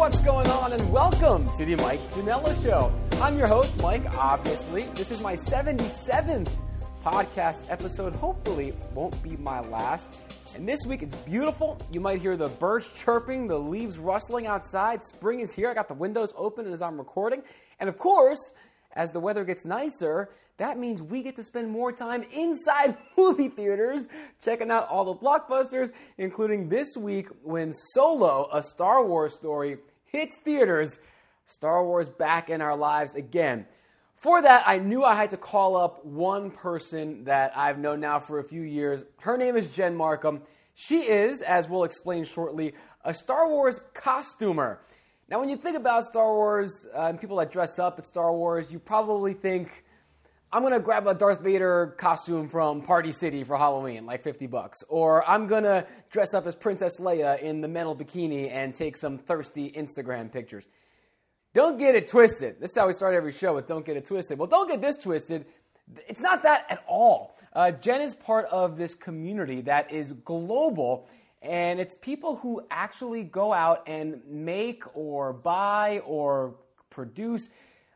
[0.00, 2.90] what's going on, and welcome to the Mike Janella Show.
[3.20, 4.84] I'm your host, Mike, obviously.
[4.94, 6.50] This is my 77th
[7.04, 8.16] podcast episode.
[8.16, 10.18] Hopefully, won't be my last.
[10.54, 11.78] And this week it's beautiful.
[11.92, 15.04] You might hear the birds chirping, the leaves rustling outside.
[15.04, 15.68] Spring is here.
[15.68, 17.42] I got the windows open as I'm recording.
[17.78, 18.54] And of course,
[18.96, 23.48] as the weather gets nicer, that means we get to spend more time inside movie
[23.48, 24.08] theaters
[24.42, 29.76] checking out all the blockbusters, including this week when Solo, a Star Wars story,
[30.12, 30.98] hits theaters.
[31.46, 33.66] Star Wars back in our lives again.
[34.14, 38.18] For that, I knew I had to call up one person that I've known now
[38.18, 39.02] for a few years.
[39.20, 40.42] Her name is Jen Markham.
[40.74, 42.74] She is, as we'll explain shortly,
[43.04, 44.80] a Star Wars costumer.
[45.28, 48.32] Now, when you think about Star Wars uh, and people that dress up at Star
[48.32, 49.84] Wars, you probably think,
[50.52, 54.82] I'm gonna grab a Darth Vader costume from Party City for Halloween, like 50 bucks.
[54.88, 59.16] Or I'm gonna dress up as Princess Leia in the metal bikini and take some
[59.16, 60.66] thirsty Instagram pictures.
[61.54, 62.60] Don't get it twisted.
[62.60, 64.38] This is how we start every show with Don't Get It Twisted.
[64.38, 65.46] Well, don't get this twisted.
[66.08, 67.36] It's not that at all.
[67.52, 71.08] Uh, Jen is part of this community that is global,
[71.42, 76.56] and it's people who actually go out and make or buy or
[76.88, 77.48] produce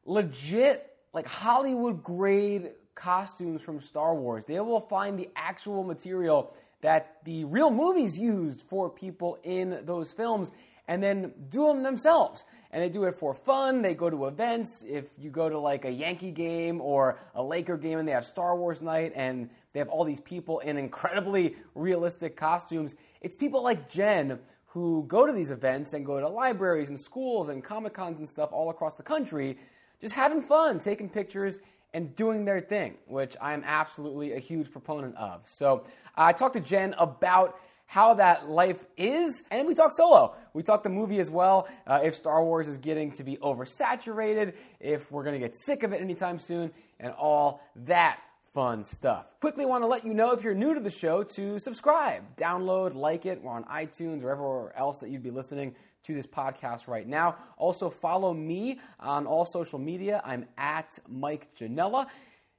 [0.04, 4.44] legit like Hollywood grade costumes from Star Wars.
[4.44, 10.12] They will find the actual material that the real movies used for people in those
[10.12, 10.52] films
[10.86, 12.44] and then do them themselves.
[12.72, 13.82] And they do it for fun.
[13.82, 14.84] They go to events.
[14.86, 18.24] If you go to like a Yankee game or a Laker game and they have
[18.24, 23.62] Star Wars night and they have all these people in incredibly realistic costumes, it's people
[23.62, 27.94] like Jen who go to these events and go to libraries and schools and Comic
[27.94, 29.56] Cons and stuff all across the country
[30.04, 31.58] just having fun, taking pictures,
[31.94, 35.40] and doing their thing, which I'm absolutely a huge proponent of.
[35.46, 40.34] So I talked to Jen about how that life is, and we talk solo.
[40.52, 41.68] We talk the movie as well.
[41.86, 45.82] Uh, if Star Wars is getting to be oversaturated, if we're going to get sick
[45.84, 46.70] of it anytime soon,
[47.00, 48.18] and all that
[48.52, 49.24] fun stuff.
[49.40, 52.94] Quickly want to let you know if you're new to the show to subscribe, download,
[52.94, 53.42] like it.
[53.42, 57.36] We're on iTunes or everywhere else that you'd be listening to this podcast right now.
[57.56, 60.22] Also, follow me on all social media.
[60.24, 62.06] I'm at Mike Janella,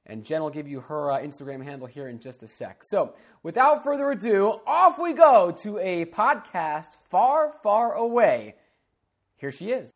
[0.06, 2.84] and Jen will give you her uh, Instagram handle here in just a sec.
[2.84, 8.56] So, without further ado, off we go to a podcast far, far away.
[9.36, 9.92] Here she is.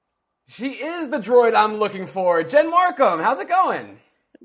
[0.46, 2.42] She is the droid I'm looking for.
[2.42, 3.98] Jen Markham, how's it going?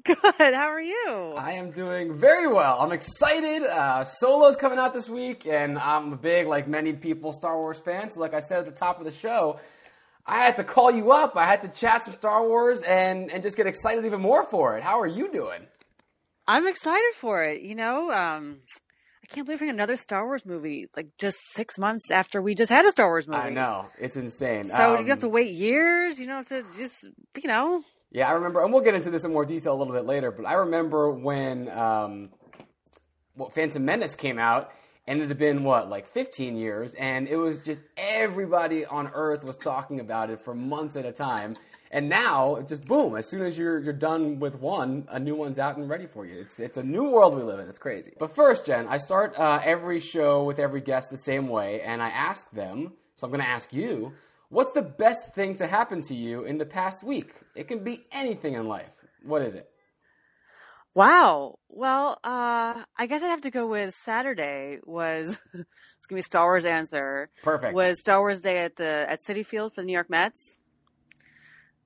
[0.06, 0.54] Good.
[0.54, 1.34] How are you?
[1.36, 2.78] I am doing very well.
[2.80, 3.64] I'm excited.
[3.64, 7.80] Uh, Solo's coming out this week, and I'm a big, like many people, Star Wars
[7.80, 8.12] fan.
[8.12, 9.60] So, like I said at the top of the show,
[10.26, 11.36] I had to call you up.
[11.36, 14.78] I had to chat some Star Wars and and just get excited even more for
[14.78, 14.84] it.
[14.84, 15.66] How are you doing?
[16.48, 17.64] I'm excited for it.
[17.64, 18.58] You know, um,
[19.24, 22.72] I can't believe we're another Star Wars movie like just six months after we just
[22.72, 23.42] had a Star Wars movie.
[23.42, 24.66] I know it's insane.
[24.66, 27.08] So um, you have to wait years, you know, to just
[27.42, 27.84] you know.
[28.16, 30.32] Yeah, I remember, and we'll get into this in more detail a little bit later.
[30.32, 32.30] But I remember when um,
[33.36, 34.72] well, Phantom Menace came out,
[35.06, 39.44] and it had been what like 15 years, and it was just everybody on Earth
[39.44, 41.58] was talking about it for months at a time.
[41.92, 43.18] And now, just boom!
[43.18, 46.26] As soon as you're you're done with one, a new one's out and ready for
[46.26, 46.40] you.
[46.40, 47.68] It's it's a new world we live in.
[47.68, 48.14] It's crazy.
[48.18, 52.02] But first, Jen, I start uh, every show with every guest the same way, and
[52.02, 52.94] I ask them.
[53.18, 54.14] So I'm going to ask you
[54.56, 57.34] What's the best thing to happen to you in the past week?
[57.56, 58.96] It can be anything in life.
[59.22, 59.70] What is it?
[60.94, 61.60] Wow.
[61.68, 66.46] Well, uh, I guess I'd have to go with Saturday was it's gonna be Star
[66.46, 67.30] Wars answer.
[67.44, 67.74] Perfect.
[67.74, 70.58] Was Star Wars Day at the at Citi Field for the New York Mets.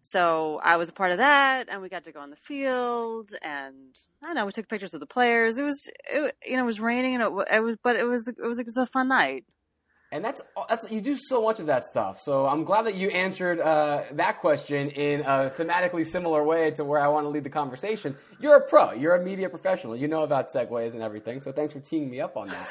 [0.03, 3.31] So I was a part of that, and we got to go on the field,
[3.41, 5.57] and I don't know, we took pictures of the players.
[5.57, 8.27] It was, it, you know, it was raining, and it, it was, but it was,
[8.27, 9.45] it was, it was a fun night.
[10.11, 12.19] And that's that's you do so much of that stuff.
[12.19, 16.83] So I'm glad that you answered uh, that question in a thematically similar way to
[16.83, 18.17] where I want to lead the conversation.
[18.39, 18.93] You're a pro.
[18.93, 19.95] You're a media professional.
[19.95, 21.41] You know about segues and everything.
[21.41, 22.67] So thanks for teeing me up on that.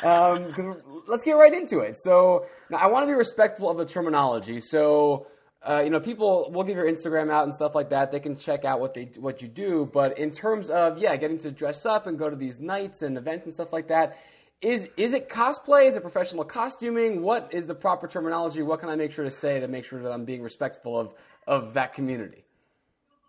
[0.00, 1.96] Because um, let's get right into it.
[1.96, 4.60] So now I want to be respectful of the terminology.
[4.60, 5.28] So.
[5.66, 8.12] Uh, you know, people will give your Instagram out and stuff like that.
[8.12, 9.88] They can check out what they what you do.
[9.90, 13.16] But in terms of yeah, getting to dress up and go to these nights and
[13.16, 14.18] events and stuff like that,
[14.60, 15.88] is is it cosplay?
[15.88, 17.22] Is it professional costuming?
[17.22, 18.62] What is the proper terminology?
[18.62, 21.14] What can I make sure to say to make sure that I'm being respectful of
[21.46, 22.44] of that community?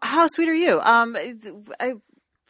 [0.02, 0.80] How sweet are you?
[0.82, 1.18] Um,
[1.80, 1.94] I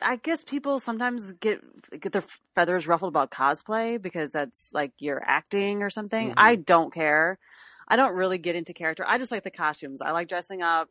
[0.01, 1.61] I guess people sometimes get
[1.99, 2.23] get their
[2.53, 6.29] feathers ruffled about cosplay because that's like you're acting or something.
[6.29, 6.39] Mm-hmm.
[6.39, 7.39] I don't care.
[7.87, 9.05] I don't really get into character.
[9.07, 10.01] I just like the costumes.
[10.01, 10.89] I like dressing up.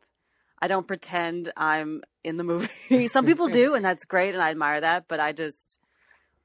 [0.61, 3.07] I don't pretend I'm in the movie.
[3.07, 5.05] Some people do, and that's great, and I admire that.
[5.07, 5.77] But I just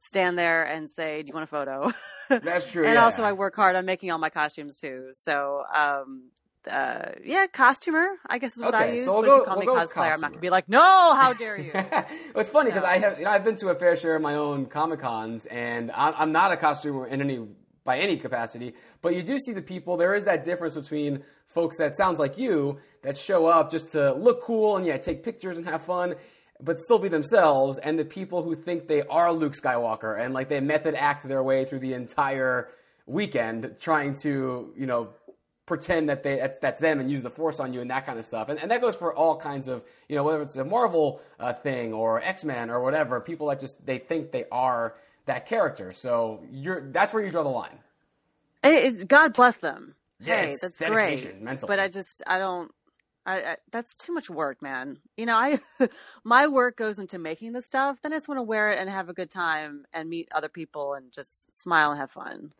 [0.00, 1.92] stand there and say, "Do you want a photo?"
[2.28, 2.84] That's true.
[2.84, 3.04] and yeah.
[3.04, 5.08] also, I work hard on making all my costumes too.
[5.12, 6.30] So, um,
[6.70, 9.04] uh, yeah, costumer, I guess is what I use.
[9.04, 10.68] so we'll but go- if you call we'll me cosplayer, I'm not gonna be like,
[10.68, 11.70] no, how dare you?
[11.74, 12.04] well,
[12.36, 14.22] it's funny because So- I have, you know, I've been to a fair share of
[14.22, 17.46] my own comic cons, and I'm, I'm not a costumer in any
[17.84, 18.74] by any capacity.
[19.00, 19.96] But you do see the people.
[19.96, 24.12] There is that difference between folks that sounds like you that show up just to
[24.12, 26.14] look cool and yeah, take pictures and have fun,
[26.62, 30.48] but still be themselves, and the people who think they are Luke Skywalker and like
[30.48, 32.68] they method act their way through the entire
[33.06, 35.08] weekend trying to, you know,
[35.66, 38.18] pretend that they that- that's them and use the force on you and that kind
[38.18, 40.64] of stuff and, and that goes for all kinds of you know whether it's a
[40.64, 44.94] marvel uh, thing or x-men or whatever people that just they think they are
[45.26, 47.78] that character so you're that's where you draw the line
[48.64, 49.94] It is- God bless them.
[50.18, 51.60] Yeah, hey, that's dedication, great.
[51.68, 52.70] But I just, I don't.
[53.26, 54.98] I, I that's too much work, man.
[55.16, 55.60] You know, I
[56.24, 57.98] my work goes into making the stuff.
[58.02, 60.48] Then I just want to wear it and have a good time and meet other
[60.48, 62.52] people and just smile and have fun.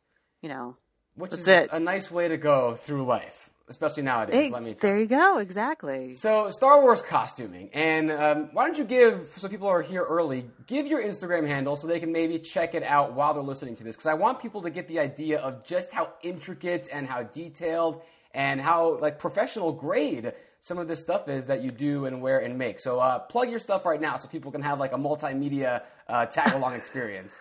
[0.42, 0.76] You know,
[1.14, 1.70] which That's is it.
[1.72, 5.38] a nice way to go through life especially nowadays Hey, let me there you go.
[5.38, 6.12] Exactly.
[6.14, 7.70] So, Star Wars costuming.
[7.72, 11.76] And um, why don't you give, so people are here early, give your Instagram handle
[11.76, 13.94] so they can maybe check it out while they're listening to this.
[13.96, 18.02] Because I want people to get the idea of just how intricate and how detailed
[18.34, 22.38] and how like professional grade some of this stuff is that you do and wear
[22.40, 22.78] and make.
[22.80, 26.26] So, uh, plug your stuff right now so people can have like a multimedia uh,
[26.26, 27.38] tag along experience.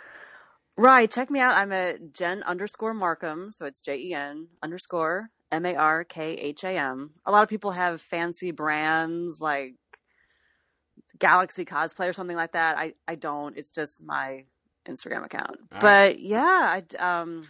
[0.77, 1.11] Right.
[1.11, 1.55] Check me out.
[1.55, 3.51] I'm at Jen underscore Markham.
[3.51, 7.11] So it's J E N underscore M A R K H A M.
[7.25, 9.75] A lot of people have fancy brands like
[11.19, 12.77] Galaxy Cosplay or something like that.
[12.77, 13.57] I, I don't.
[13.57, 14.45] It's just my
[14.87, 15.57] Instagram account.
[15.73, 17.43] All but yeah, I, um,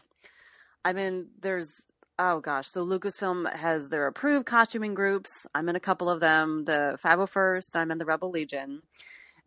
[0.83, 1.87] I mean, there's,
[2.19, 2.69] oh gosh.
[2.69, 5.47] So Lucasfilm has their approved costuming groups.
[5.55, 6.65] I'm in a couple of them.
[6.65, 8.81] The 501st, I'm in the Rebel Legion.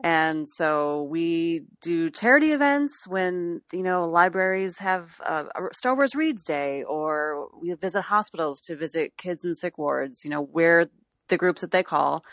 [0.03, 6.17] And so we do charity events when, you know, libraries have uh, a Star Wars
[6.17, 10.25] Reads Day or we visit hospitals to visit kids in sick wards.
[10.25, 10.91] You know, we're
[11.29, 12.25] the groups that they call.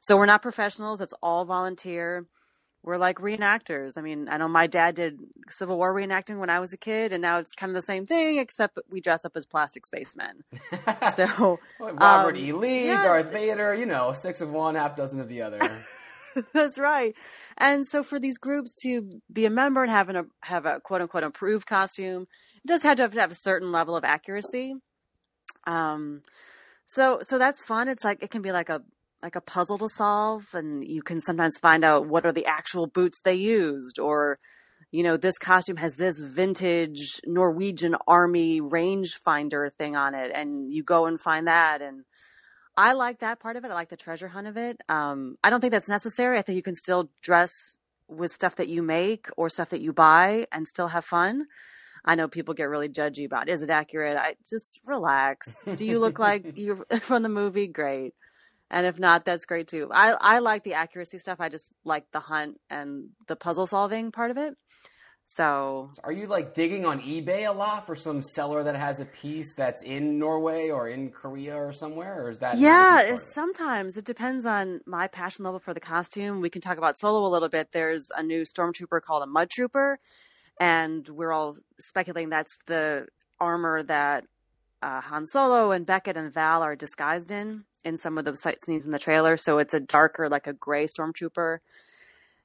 [0.00, 1.00] So we're not professionals.
[1.00, 2.24] It's all volunteer.
[2.84, 3.98] We're like reenactors.
[3.98, 7.12] I mean, I know my dad did Civil War reenacting when I was a kid,
[7.12, 10.44] and now it's kind of the same thing, except we dress up as plastic spacemen.
[11.12, 12.52] So Robert Um, E.
[12.52, 13.02] Lee, yeah.
[13.02, 15.60] Darth Vader, you know, six of one, half dozen of the other.
[16.54, 17.14] That's right.
[17.56, 21.00] And so for these groups to be a member and have, an, have a quote
[21.02, 22.28] unquote approved costume,
[22.64, 24.74] it does have to have, to have a certain level of accuracy.
[25.66, 26.22] Um,
[26.86, 27.88] so, so that's fun.
[27.88, 28.82] It's like, it can be like a,
[29.22, 32.86] like a puzzle to solve and you can sometimes find out what are the actual
[32.86, 34.38] boots they used or,
[34.92, 40.82] you know, this costume has this vintage Norwegian army rangefinder thing on it and you
[40.82, 42.04] go and find that and,
[42.78, 43.72] I like that part of it.
[43.72, 44.80] I like the treasure hunt of it.
[44.88, 46.38] Um, I don't think that's necessary.
[46.38, 47.74] I think you can still dress
[48.06, 51.46] with stuff that you make or stuff that you buy and still have fun.
[52.04, 54.16] I know people get really judgy about is it accurate?
[54.16, 55.64] I just relax.
[55.64, 57.66] Do you look like you're from the movie?
[57.66, 58.14] Great.
[58.70, 59.88] And if not, that's great too.
[59.92, 61.40] I, I like the accuracy stuff.
[61.40, 64.54] I just like the hunt and the puzzle solving part of it.
[65.30, 69.04] So Are you like digging on eBay a lot for some seller that has a
[69.04, 72.56] piece that's in Norway or in Korea or somewhere, or is that?
[72.56, 73.32] Yeah, huge part of it's- it?
[73.34, 76.40] sometimes it depends on my passion level for the costume.
[76.40, 77.72] We can talk about solo a little bit.
[77.72, 79.98] There's a new stormtrooper called a mud trooper,
[80.58, 83.06] and we're all speculating that's the
[83.38, 84.24] armor that
[84.80, 88.58] uh, Han Solo and Beckett and Val are disguised in in some of the sight
[88.64, 89.36] scenes in the trailer.
[89.36, 91.58] So it's a darker, like a gray stormtrooper,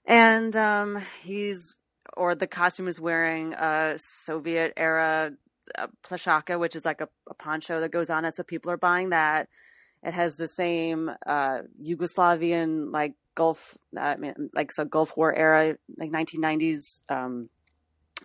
[0.05, 1.77] and um, he's
[2.15, 5.31] or the costume is wearing a Soviet era
[5.77, 8.35] uh, plashaka, which is like a, a poncho that goes on it.
[8.35, 9.49] So people are buying that.
[10.03, 15.33] It has the same uh, Yugoslavian like Gulf, uh, I mean, like so Gulf War
[15.33, 17.49] era, like 1990s um,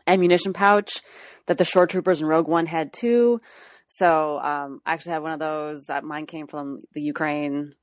[0.07, 1.01] ammunition pouch
[1.47, 3.41] that the shore troopers in Rogue One had too.
[3.89, 5.89] So um, I actually have one of those.
[5.91, 7.75] Uh, mine came from the Ukraine.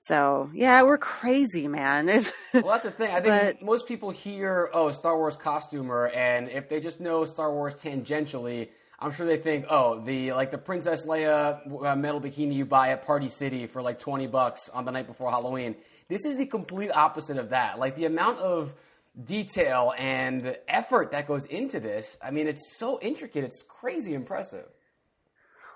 [0.00, 2.08] So yeah, we're crazy, man.
[2.16, 3.10] It's Well, that's the thing.
[3.14, 7.24] I think But- most people hear, "Oh, Star Wars costumer," and if they just know
[7.24, 8.68] Star Wars tangentially,
[8.98, 12.90] I'm sure they think, "Oh, the like the Princess Leia uh, metal bikini you buy
[12.90, 15.76] at Party City for like 20 bucks on the night before Halloween."
[16.08, 17.78] This is the complete opposite of that.
[17.78, 18.74] Like the amount of
[19.22, 22.16] detail and effort that goes into this.
[22.22, 23.44] I mean, it's so intricate.
[23.44, 24.64] It's crazy impressive.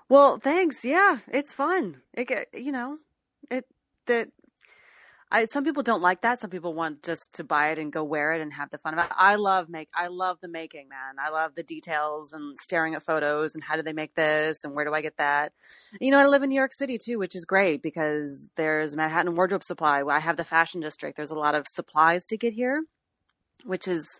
[0.09, 0.83] Well, thanks.
[0.85, 2.01] Yeah, it's fun.
[2.13, 2.97] It you know,
[3.49, 3.65] it
[4.07, 4.29] that
[5.33, 6.39] I some people don't like that.
[6.39, 8.93] Some people want just to buy it and go wear it and have the fun
[8.93, 9.11] of it.
[9.17, 11.15] I love make I love the making, man.
[11.19, 14.75] I love the details and staring at photos and how do they make this and
[14.75, 15.51] where do I get that?
[15.99, 19.33] You know, I live in New York City too, which is great because there's Manhattan
[19.33, 20.03] Wardrobe Supply.
[20.03, 21.17] I have the fashion district.
[21.17, 22.83] There's a lot of supplies to get here,
[23.65, 24.19] which is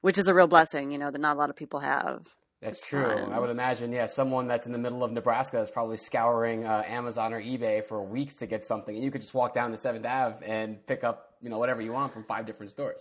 [0.00, 2.36] which is a real blessing, you know, that not a lot of people have.
[2.62, 3.04] That's It's true.
[3.04, 3.32] fun.
[3.32, 6.82] I would imagine, yeah, someone that's in the middle of Nebraska is probably scouring uh,
[6.86, 9.76] Amazon or eBay for weeks to get something, and you could just walk down to
[9.76, 13.00] Seventh Ave and pick up, you know, whatever you want from five different stores.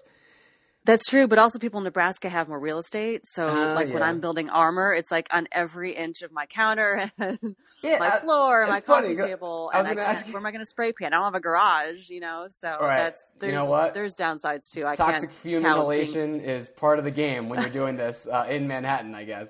[0.86, 3.22] That's true, but also people in Nebraska have more real estate.
[3.26, 4.04] So, Ah, like when.
[4.04, 7.40] I'm building armor, it's like on every inch of my counter and
[7.82, 10.40] Yeah, my I- floor, my funny, coffee table, I and I can't, ask you- where
[10.40, 11.14] am I going to spray paint?
[11.14, 12.46] I don't have a garage, you know.
[12.52, 12.98] So Right.
[13.00, 13.94] that's You there's know what?
[13.96, 14.86] there's downsides too.
[14.86, 17.98] I Toxic can't fume tout being- inhalation is part of the game when you're doing
[17.98, 19.48] this uh, in Manhattan, I guess.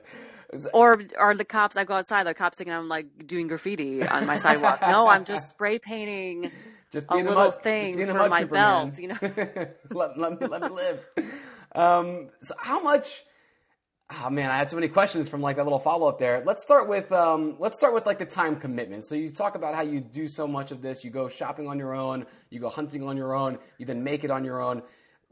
[0.74, 1.76] or or the cops.
[1.76, 4.80] I go outside, the cops thinking I'm like doing graffiti on my sidewalk.
[4.82, 6.52] no, I'm just spray painting
[6.96, 9.02] Just a little mud, thing for mud my belt, man.
[9.02, 9.18] you know.
[9.92, 11.06] let, let, me, let me live.
[11.74, 13.26] Um, so how much?
[14.10, 16.42] Oh man, I had so many questions from like that little follow up there.
[16.46, 19.04] Let's start with um, let's start with like the time commitment.
[19.04, 21.04] So you talk about how you do so much of this.
[21.04, 22.28] You go shopping on your own.
[22.50, 23.58] You go hunting on your own.
[23.78, 24.82] You then make it on your own.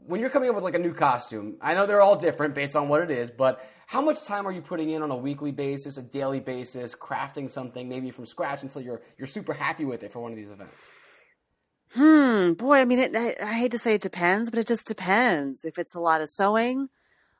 [0.06, 2.76] When you're coming up with like a new costume, I know they're all different based
[2.76, 5.50] on what it is, but how much time are you putting in on a weekly
[5.50, 10.02] basis, a daily basis, crafting something maybe from scratch until you're you're super happy with
[10.02, 10.84] it for one of these events?
[11.94, 14.86] Hmm, boy, I mean, it, I, I hate to say it depends, but it just
[14.86, 15.64] depends.
[15.64, 16.88] If it's a lot of sewing,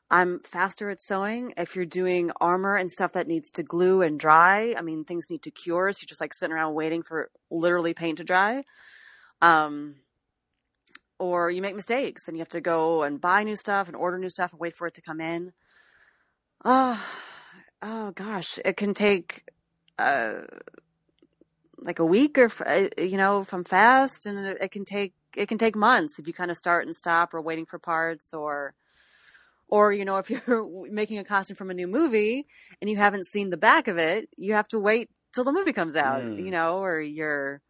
[0.09, 1.53] I'm faster at sewing.
[1.57, 5.29] If you're doing armor and stuff that needs to glue and dry, I mean, things
[5.29, 8.63] need to cure, so you're just like sitting around waiting for literally paint to dry.
[9.41, 9.95] Um,
[11.19, 14.17] or you make mistakes and you have to go and buy new stuff and order
[14.17, 15.51] new stuff and wait for it to come in.
[16.63, 17.05] Oh,
[17.81, 19.43] oh gosh, it can take
[19.99, 20.41] uh,
[21.85, 25.47] like a week or uh, you know from fast, and it, it can take it
[25.47, 28.73] can take months if you kind of start and stop or waiting for parts or
[29.67, 32.47] or you know if you're making a costume from a new movie
[32.81, 35.73] and you haven't seen the back of it, you have to wait till the movie
[35.73, 36.43] comes out, Mm.
[36.43, 37.61] you know, or you're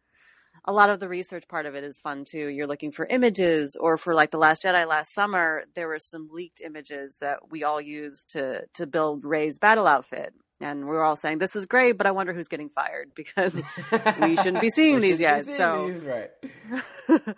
[0.64, 2.46] a lot of the research part of it is fun too.
[2.48, 6.28] You're looking for images, or for like the Last Jedi last summer, there were some
[6.32, 11.02] leaked images that we all used to to build Rey's battle outfit, and we are
[11.02, 13.60] all saying this is great, but I wonder who's getting fired because
[14.20, 15.44] we shouldn't be seeing these yet.
[15.44, 16.30] seeing so, these, right.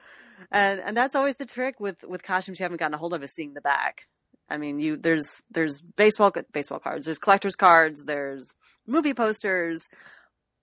[0.51, 3.23] and and that's always the trick with with costumes you haven't gotten a hold of
[3.23, 4.07] is seeing the back.
[4.51, 8.55] I mean, you there's there's baseball baseball cards, there's collectors cards, there's
[8.87, 9.89] movie posters,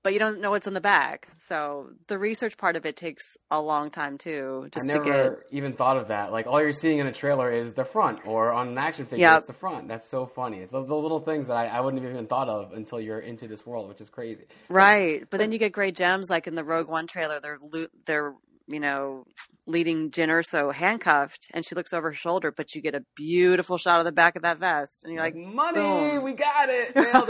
[0.05, 1.27] but you don't know what's in the back.
[1.47, 5.29] So the research part of it takes a long time too, just I to never
[5.31, 5.39] get.
[5.57, 6.31] even thought of that.
[6.31, 9.25] Like all you're seeing in a trailer is the front, or on an action figure,
[9.25, 9.38] Yep.
[9.39, 9.88] it's the front.
[9.88, 10.59] That's so funny.
[10.59, 13.19] It's the, the little things that I, I wouldn't have even thought of until you're
[13.19, 14.45] into this world, which is crazy.
[14.69, 17.39] Right, but then you get great gems like in the Rogue One trailer.
[17.39, 18.35] They're lo- they're
[18.67, 19.25] you know
[19.67, 23.79] leading Jyn Erso handcuffed, and she looks over her shoulder, but you get a beautiful
[23.79, 26.21] shot of the back of that vest, and you're like, money, boom.
[26.24, 27.29] we got it, nailed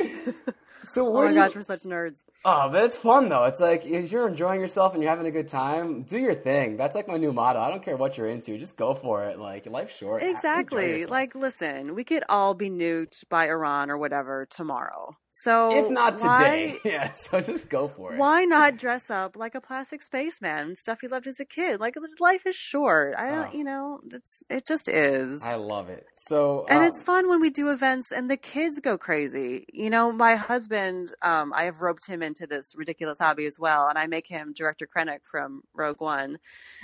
[0.00, 0.44] it.
[0.88, 2.24] so oh what my do you- gosh, we're such nerds.
[2.44, 3.44] Oh, but it's fun though.
[3.44, 6.76] It's like if you're enjoying yourself and you're having a good time, do your thing.
[6.76, 7.60] That's like my new motto.
[7.60, 9.38] I don't care what you're into, just go for it.
[9.38, 10.22] Like life's short.
[10.22, 11.06] Exactly.
[11.06, 15.16] Like, listen, we could all be nuked by Iran or whatever tomorrow.
[15.30, 17.12] So if not why- today, yeah.
[17.12, 18.18] So just go for it.
[18.18, 21.80] Why not dress up like a plastic spaceman and stuff he loved as a kid?
[21.80, 23.14] Like life is short.
[23.16, 23.56] I don't, Oh.
[23.56, 25.44] you know, it's it just is.
[25.44, 26.06] I love it.
[26.16, 29.66] So and um, it's fun when we do events and the kids go crazy.
[29.72, 33.86] You know, my husband, um, I have roped him into this ridiculous hobby as well,
[33.88, 36.38] and I make him Director Krennic from Rogue One.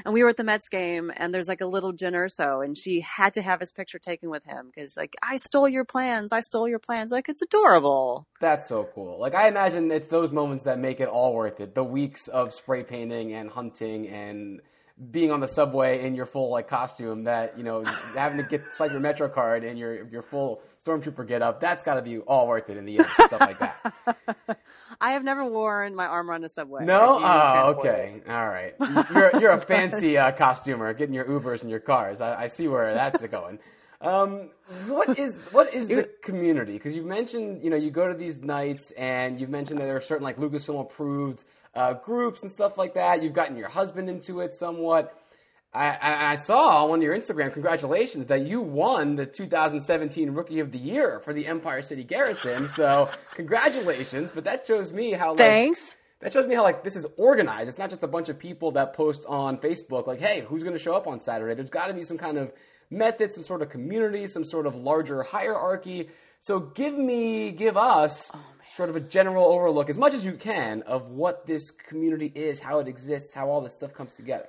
[0.04, 2.76] And we were at the Mets game, and there's like a little Jyn Erso, and
[2.76, 6.32] she had to have his picture taken with him because, like, I stole your plans,
[6.32, 7.10] I stole your plans.
[7.10, 8.26] Like, it's adorable.
[8.44, 9.18] That's so cool.
[9.18, 11.74] Like I imagine it's those moments that make it all worth it.
[11.74, 14.60] The weeks of spray painting and hunting and
[15.10, 17.84] being on the subway in your full like costume that, you know,
[18.14, 21.82] having to get swipe your Metro card and your your full stormtrooper get up, that's
[21.82, 23.08] gotta be all worth it in the end.
[23.08, 24.58] Stuff like that.
[25.00, 26.84] I have never worn my armor on a subway.
[26.84, 27.20] No?
[27.24, 27.76] Oh, it.
[27.78, 28.20] okay.
[28.28, 28.74] All right.
[29.14, 32.20] You're you're a fancy uh, costumer, getting your Ubers and your cars.
[32.20, 33.58] I, I see where that's going.
[34.04, 34.50] Um,
[34.86, 36.74] what is what is the community?
[36.74, 39.96] Because you've mentioned, you know, you go to these nights, and you've mentioned that there
[39.96, 41.44] are certain like Lucasfilm approved
[41.74, 43.22] uh, groups and stuff like that.
[43.22, 45.18] You've gotten your husband into it somewhat.
[45.72, 50.70] I, I I saw on your Instagram, congratulations, that you won the 2017 Rookie of
[50.70, 52.68] the Year for the Empire City Garrison.
[52.68, 54.30] So, congratulations!
[54.32, 55.96] But that shows me how like, Thanks.
[56.20, 57.68] that shows me how like this is organized.
[57.70, 60.74] It's not just a bunch of people that post on Facebook like, "Hey, who's going
[60.74, 62.52] to show up on Saturday?" There's got to be some kind of
[62.94, 66.08] method, some sort of community, some sort of larger hierarchy.
[66.40, 68.40] So give me, give us oh,
[68.74, 72.60] sort of a general overlook, as much as you can, of what this community is,
[72.60, 74.48] how it exists, how all this stuff comes together.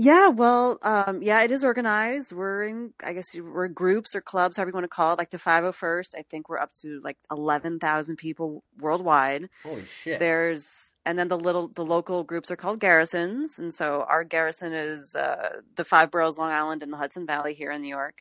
[0.00, 2.32] Yeah, well, um, yeah, it is organized.
[2.32, 5.18] We're in, I guess we're groups or clubs, however you want to call it.
[5.18, 9.48] Like the 501st, I think we're up to like 11,000 people worldwide.
[9.64, 10.20] Holy shit!
[10.20, 13.58] There's, and then the little, the local groups are called garrisons.
[13.58, 17.54] And so our garrison is, uh, the five boroughs, Long Island and the Hudson Valley
[17.54, 18.20] here in New York.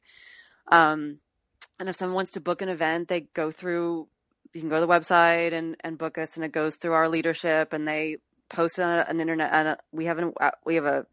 [0.72, 1.20] Um,
[1.80, 4.08] and if someone wants to book an event, they go through.
[4.54, 7.08] You can go to the website and and book us, and it goes through our
[7.08, 8.18] leadership, and they
[8.50, 9.54] post on an internet.
[9.54, 10.34] And we have an
[10.66, 11.06] we have a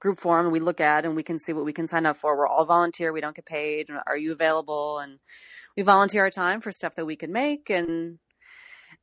[0.00, 2.36] group forum we look at, and we can see what we can sign up for.
[2.36, 3.12] We're all volunteer.
[3.12, 3.88] We don't get paid.
[4.06, 4.98] Are you available?
[4.98, 5.18] And
[5.76, 8.18] we volunteer our time for stuff that we can make, and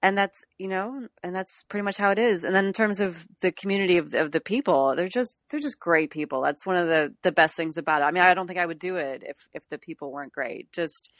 [0.02, 3.00] and that's you know and that's pretty much how it is and then in terms
[3.00, 6.76] of the community of, of the people they're just they're just great people that's one
[6.76, 8.98] of the the best things about it i mean i don't think i would do
[8.98, 11.12] it if if the people weren't great just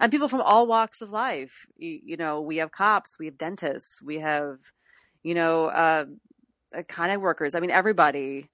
[0.00, 3.38] and people from all walks of life you, you know we have cops we have
[3.38, 4.56] dentists we have
[5.22, 6.04] you know uh,
[6.76, 8.48] uh kind of workers i mean everybody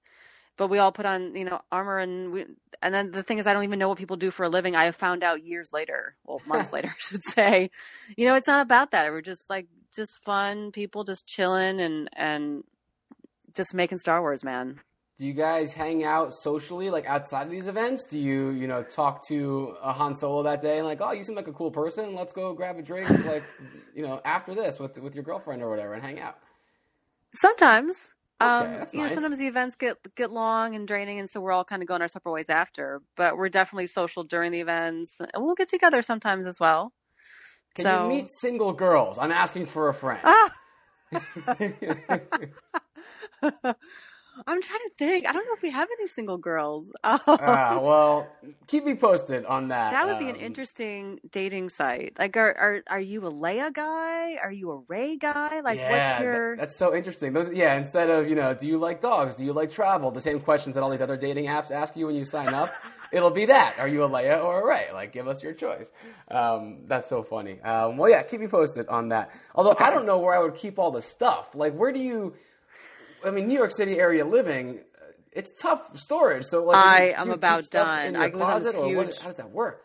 [0.59, 2.45] but we all put on you know armor and we
[2.83, 4.75] and then the thing is i don't even know what people do for a living.
[4.75, 7.71] I have found out years later well months later i should say
[8.15, 9.09] you know it's not about that.
[9.09, 12.63] We're just like just fun people just chilling and and
[13.55, 14.81] just making star wars man.
[15.17, 18.07] Do you guys hang out socially like outside of these events?
[18.07, 21.23] Do you you know talk to a han solo that day and like oh you
[21.23, 22.15] seem like a cool person.
[22.15, 23.43] Let's go grab a drink like
[23.95, 26.37] you know after this with with your girlfriend or whatever and hang out?
[27.33, 31.51] Sometimes um, you know, sometimes the events get get long and draining, and so we're
[31.51, 33.01] all kind of going our separate ways after.
[33.17, 36.93] But we're definitely social during the events, and we'll get together sometimes as well.
[37.75, 39.19] Can so, you meet single girls?
[39.19, 40.21] I'm asking for a friend.
[40.23, 40.51] Ah!
[44.47, 45.27] I'm trying to think.
[45.27, 46.91] I don't know if we have any single girls.
[47.03, 47.19] Oh.
[47.41, 48.27] Ah, well,
[48.67, 49.91] keep me posted on that.
[49.91, 52.13] that would be an Um, interesting dating site.
[52.19, 54.35] Like, are are are you a Leia guy?
[54.41, 55.61] Are you a Rey guy?
[55.61, 56.55] Like, yeah, what's that- your?
[56.57, 57.33] that's so interesting.
[57.33, 59.35] Those, yeah, instead of you know, do you like dogs?
[59.35, 60.11] Do you like travel?
[60.11, 62.69] The same questions that all these other dating apps ask you when you sign up.
[63.11, 63.75] It'll be that.
[63.79, 64.89] Are you a Leia or a Rey?
[64.93, 65.91] Like, give us your choice.
[66.29, 67.59] Um, that's so funny.
[67.61, 69.31] Um, well, yeah, keep me posted on that.
[69.55, 71.55] Although I don't know where I would keep all the stuff.
[71.55, 72.35] Like, where do you?
[73.25, 74.79] I mean, New York City area living.
[75.01, 76.45] uh, It's tough storage.
[76.45, 78.15] So, like, I am about done.
[78.15, 79.83] I was on this closet, or what, how does that work?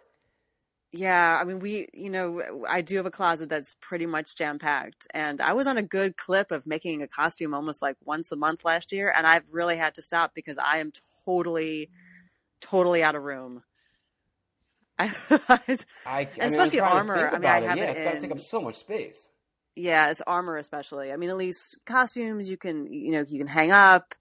[0.93, 4.59] Yeah, I mean, we, you know, I do have a closet that's pretty much jam
[4.59, 5.07] packed.
[5.13, 8.37] And I was on a good clip of making a costume almost like once a
[8.37, 9.13] month last year.
[9.17, 10.93] And I've really had to stop because I am
[11.27, 11.91] totally,
[12.61, 13.65] totally out of room.
[14.99, 15.13] I,
[15.49, 15.61] I,
[16.07, 17.31] I I'm Especially to armor.
[17.35, 19.29] I mean, I have yeah, it it's got to take up so much space.
[19.77, 21.13] Yeah, it's armor especially.
[21.13, 24.15] I mean, at least costumes you can, you know, you can hang up.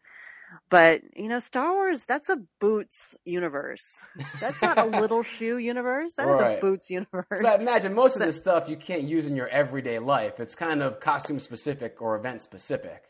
[0.70, 4.06] But, you know, Star Wars, that's a boots universe.
[4.40, 6.14] That's not a little shoe universe.
[6.14, 6.58] That is Right.
[6.60, 7.26] a boots universe.
[7.42, 10.40] But imagine most of So- this stuff you can't use in your everyday life.
[10.40, 13.04] It's kind of costume specific or event specific.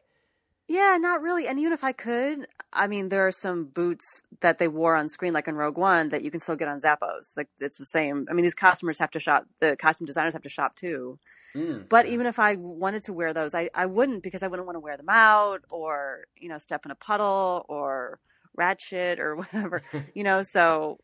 [0.68, 1.48] Yeah, not really.
[1.48, 5.10] And even if I could, I mean, there are some boots that they wore on
[5.10, 7.36] screen, like in Rogue One, that you can still get on Zappos.
[7.36, 8.28] Like it's the same.
[8.30, 9.46] I mean, these costumers have to shop.
[9.60, 11.20] The costume designers have to shop too.
[11.56, 11.88] Mm.
[11.90, 14.76] But even if I wanted to wear those, I, I wouldn't because I wouldn't want
[14.76, 18.20] to wear them out or you know step in a puddle or
[18.56, 19.82] ratchet or whatever.
[20.16, 21.00] you know, so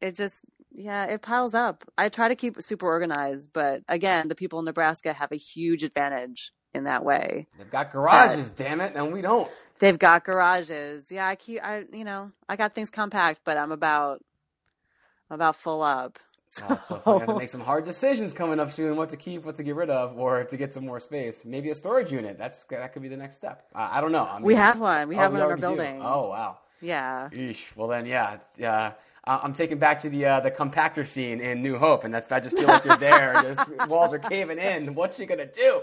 [0.00, 1.84] it just yeah, it piles up.
[1.96, 5.82] I try to keep super organized, but again, the people in Nebraska have a huge
[5.82, 7.46] advantage in that way.
[7.58, 9.50] They've got garages, damn it, and we don't.
[9.78, 11.10] They've got garages.
[11.10, 14.22] Yeah, I keep I you know, I got things compact, but I'm about
[15.30, 16.18] I'm about full up.
[16.62, 17.02] Oh, it's so.
[17.04, 19.62] I have to make some hard decisions coming up soon: what to keep, what to
[19.62, 21.44] get rid of, or to get some more space.
[21.44, 22.38] Maybe a storage unit.
[22.38, 23.66] That's that could be the next step.
[23.74, 24.22] Uh, I don't know.
[24.24, 25.08] I we have one.
[25.08, 25.66] We Oh, have one in our already do.
[25.68, 26.00] building.
[26.02, 26.58] Oh wow.
[26.80, 27.28] Yeah.
[27.32, 27.58] Eesh.
[27.74, 28.38] Well then, yeah.
[28.56, 28.92] Yeah.
[29.24, 32.30] I- I'm taking back to the uh, the compactor scene in New Hope, and that's,
[32.30, 33.40] I just feel like you're there.
[33.42, 34.94] just walls are caving in.
[34.94, 35.82] What's she gonna do?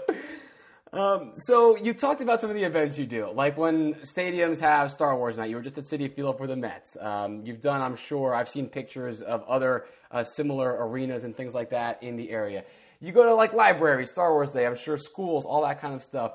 [0.94, 4.92] Um, so you talked about some of the events you do, like when stadiums have
[4.92, 5.50] Star Wars night.
[5.50, 6.96] You were just at Citi Field for the Mets.
[7.00, 11.52] Um, you've done, I'm sure, I've seen pictures of other uh, similar arenas and things
[11.52, 12.62] like that in the area.
[13.00, 14.66] You go to like libraries, Star Wars Day.
[14.66, 16.34] I'm sure schools, all that kind of stuff.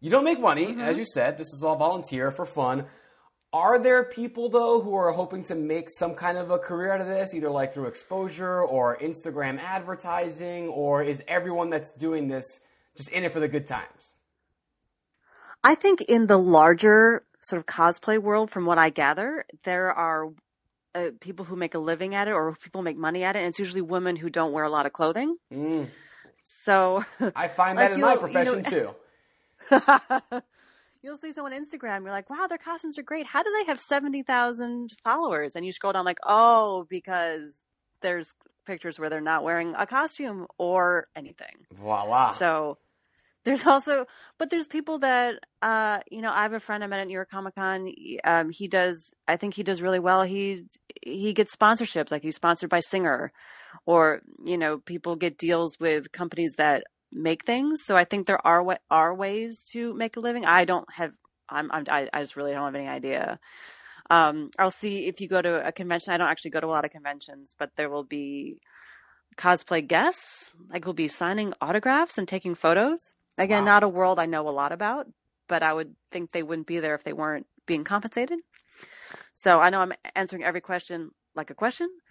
[0.00, 1.38] You don't make money, as you said.
[1.38, 2.86] This is all volunteer for fun.
[3.52, 7.00] Are there people though who are hoping to make some kind of a career out
[7.00, 12.58] of this, either like through exposure or Instagram advertising, or is everyone that's doing this
[12.96, 14.14] just in it for the good times?
[15.64, 20.28] I think in the larger sort of cosplay world, from what I gather, there are
[20.94, 23.48] uh, people who make a living at it or people make money at it, and
[23.48, 25.36] it's usually women who don't wear a lot of clothing.
[25.52, 25.88] Mm,
[26.44, 27.04] So
[27.36, 28.94] I find Like that in you- my you profession know-
[29.70, 30.42] too.
[31.02, 33.26] you'll see someone on Instagram, you're like, wow, their costumes are great.
[33.26, 35.56] How do they have 70,000 followers?
[35.56, 37.62] And you scroll down, like, oh, because
[38.00, 38.34] there's
[38.66, 41.66] pictures where they're not wearing a costume or anything.
[41.72, 42.32] Voila.
[42.32, 42.78] So
[43.44, 44.06] there's also,
[44.38, 47.14] but there's people that, uh, you know, I have a friend I met at New
[47.14, 47.92] York Comic Con.
[48.24, 50.22] Um, he does, I think he does really well.
[50.22, 50.64] He,
[51.02, 53.32] he gets sponsorships, like he's sponsored by Singer
[53.86, 57.82] or, you know, people get deals with companies that make things.
[57.84, 60.46] So I think there are, are ways to make a living.
[60.46, 61.12] I don't have,
[61.48, 63.38] I'm, I'm I, just really don't have any idea.
[64.08, 66.12] Um, I'll see if you go to a convention.
[66.12, 68.58] I don't actually go to a lot of conventions, but there will be
[69.36, 70.52] cosplay guests.
[70.70, 73.16] Like we'll be signing autographs and taking photos.
[73.38, 73.72] Again, Wow.
[73.72, 75.06] not a world I know a lot about,
[75.48, 78.38] but I would think they wouldn't be there if they weren't being compensated.
[79.34, 81.88] So I know I'm answering every question like a question.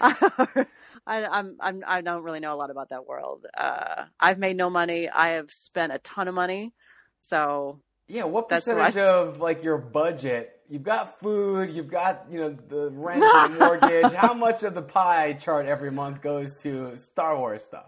[0.00, 0.66] I,
[1.06, 3.46] I'm, I'm, I don't really know a lot about that world.
[3.56, 5.08] Uh, I've made no money.
[5.08, 6.72] I have spent a ton of money.
[7.20, 10.54] So yeah, what That's percentage why- of like your budget?
[10.70, 14.12] You've got food, you've got you know the rent, the mortgage.
[14.12, 17.86] How much of the pie chart every month goes to Star Wars stuff?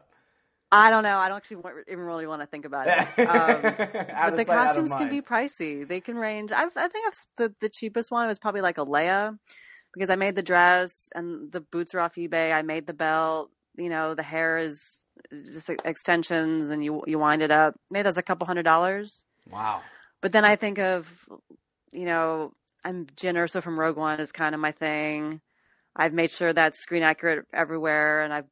[0.73, 1.19] I don't know.
[1.19, 3.27] I don't actually want, even really want to think about it.
[3.27, 5.87] Um, but the sight, costumes can be pricey.
[5.87, 6.53] They can range.
[6.53, 9.37] I've, I think I've, the the cheapest one was probably like a Leia,
[9.93, 12.53] because I made the dress and the boots are off eBay.
[12.53, 13.51] I made the belt.
[13.77, 15.03] You know, the hair is
[15.33, 17.75] just extensions, and you you wind it up.
[17.91, 19.25] Maybe that's a couple hundred dollars.
[19.51, 19.83] Wow.
[20.21, 21.11] But then I think of,
[21.93, 22.53] you know,
[22.85, 25.41] I'm Jyn Erso from Rogue One is kind of my thing.
[25.97, 28.47] I've made sure that's screen accurate everywhere, and I've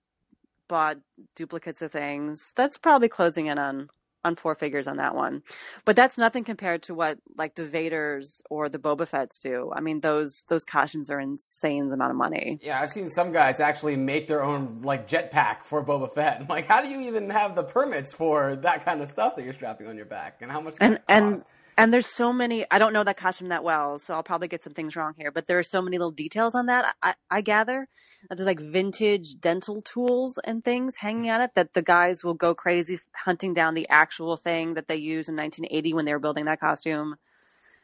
[0.69, 0.99] bought
[1.35, 2.53] duplicates of things.
[2.57, 3.89] That's probably closing in on
[4.25, 5.43] on four figures on that one.
[5.85, 9.73] But that's nothing compared to what like the Vaders or the Boba Fett's do.
[9.75, 12.59] I mean, those those costumes are insane amount of money.
[12.63, 16.41] Yeah, I've seen some guys actually make their own like jetpack for Boba Fett.
[16.41, 19.45] I'm like, how do you even have the permits for that kind of stuff that
[19.45, 20.39] you're strapping on your back?
[20.41, 21.45] And how much does and that and cost?
[21.79, 24.65] And there's so many i don't know that costume that well so i'll probably get
[24.65, 27.43] some things wrong here but there are so many little details on that i, I
[27.43, 27.89] gather
[28.29, 32.35] that there's like vintage dental tools and things hanging on it that the guys will
[32.35, 36.19] go crazy hunting down the actual thing that they used in 1980 when they were
[36.19, 37.17] building that costume.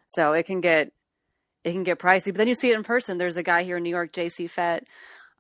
[0.08, 0.92] So it can get
[1.64, 3.18] it can get pricey but then you see it in person.
[3.18, 4.84] There's a guy here in new york jc fett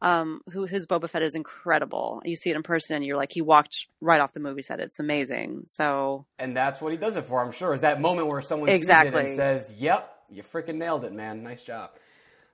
[0.04, 2.20] um, who his Boba Fett is incredible.
[2.24, 4.78] You see it in person, and you're like, he walked right off the movie set.
[4.78, 5.64] It's amazing.
[5.66, 8.68] So And that's what he does it for, I'm sure, is that moment where someone
[8.68, 9.20] sees it Exactly.
[9.20, 11.42] and says, Yep, you freaking nailed it, man.
[11.42, 11.90] Nice job.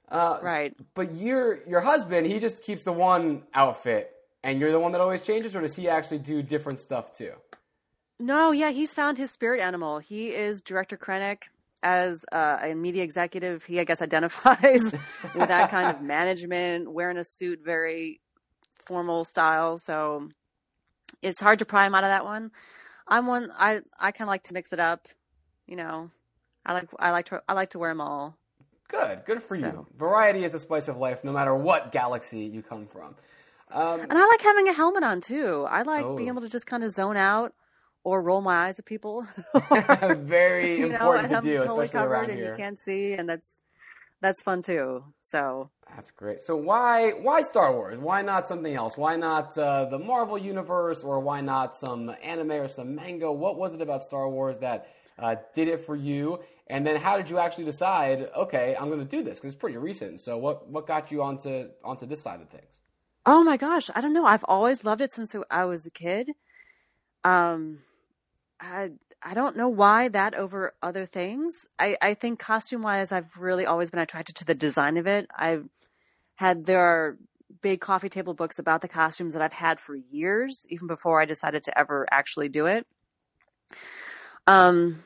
[0.09, 4.11] Uh, right, But your your husband, he just keeps the one outfit
[4.43, 7.33] and you're the one that always changes, or does he actually do different stuff too?
[8.19, 9.99] No, yeah, he's found his spirit animal.
[9.99, 11.45] He is Director Krennic
[11.83, 13.65] as uh, a media executive.
[13.65, 14.93] He, I guess, identifies
[15.35, 18.21] with that kind of management, wearing a suit, very
[18.87, 19.79] formal style.
[19.79, 20.29] So
[21.23, 22.51] it's hard to pry him out of that one.
[23.09, 23.51] I'm one.
[23.59, 25.09] I I kind of like to mix it up.
[25.67, 26.11] You know,
[26.65, 28.37] I like I like to I like to wear them all.
[28.89, 29.87] Good, good for you.
[29.97, 33.15] Variety is the spice of life, no matter what galaxy you come from.
[33.71, 35.65] Um, And I like having a helmet on too.
[35.71, 36.33] I like being Oh.
[36.33, 37.53] able to just kind of zone out
[38.05, 39.27] or roll my eyes at people.
[40.17, 42.51] very you know, important to do, totally especially covered around and here.
[42.51, 43.63] you can't see, and that's
[44.21, 45.05] that's fun too.
[45.23, 46.43] So That's great.
[46.43, 47.99] So why why Star Wars?
[47.99, 48.97] Why not something else?
[48.97, 53.31] Why not uh, the Marvel universe, or why not some anime or some manga?
[53.33, 56.41] What was it about Star Wars that uh, did it for you?
[56.67, 58.31] And then how did you actually decide?
[58.37, 60.21] Okay, I'm going to do this because it's pretty recent.
[60.21, 62.67] So what what got you onto onto this side of things?
[63.27, 64.25] Oh my gosh, I don't know.
[64.25, 66.33] I've always loved it since I was a kid.
[67.23, 67.81] Um,
[68.61, 68.91] I
[69.23, 71.67] I don't know why that over other things.
[71.79, 75.29] I I think costume wise, I've really always been attracted to the design of it.
[75.37, 75.69] I've
[76.37, 77.17] had there are
[77.63, 81.25] big coffee table books about the costumes that I've had for years, even before I
[81.25, 82.87] decided to ever actually do it.
[84.47, 85.05] Um,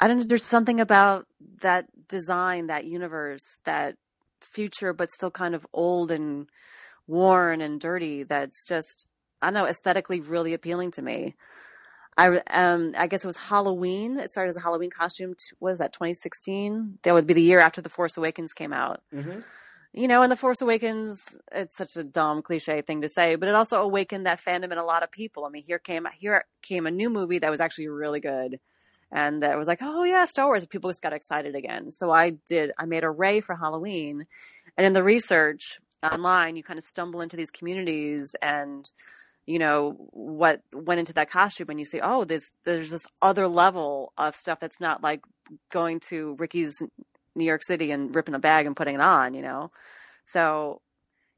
[0.00, 0.24] I don't know.
[0.24, 1.26] There's something about
[1.60, 3.96] that design, that universe, that
[4.40, 6.48] future, but still kind of old and
[7.06, 9.06] worn and dirty that's just
[9.40, 11.34] I don't know aesthetically really appealing to me.
[12.16, 14.18] I um I guess it was Halloween.
[14.18, 15.34] It started as a Halloween costume.
[15.34, 15.92] t- What was that?
[15.92, 16.98] 2016.
[17.02, 19.02] That would be the year after the Force Awakens came out.
[19.14, 19.40] Mm-hmm.
[19.94, 21.36] You know, and the Force Awakens.
[21.52, 24.78] It's such a dumb cliche thing to say, but it also awakened that fandom in
[24.78, 25.44] a lot of people.
[25.44, 28.60] I mean, here came here came a new movie that was actually really good.
[29.10, 30.64] And that was like, oh yeah, Star Wars.
[30.66, 31.90] People just got excited again.
[31.90, 32.72] So I did.
[32.78, 34.26] I made a Rey for Halloween,
[34.76, 38.90] and in the research online, you kind of stumble into these communities and
[39.46, 43.48] you know what went into that costume and you say oh this there's this other
[43.48, 45.22] level of stuff that's not like
[45.70, 46.82] going to ricky's
[47.34, 49.70] new york city and ripping a bag and putting it on you know
[50.24, 50.80] so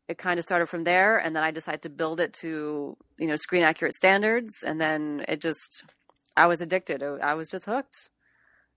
[0.06, 3.26] it kind of started from there and then i decided to build it to you
[3.26, 5.84] know screen accurate standards and then it just
[6.36, 8.10] i was addicted i was just hooked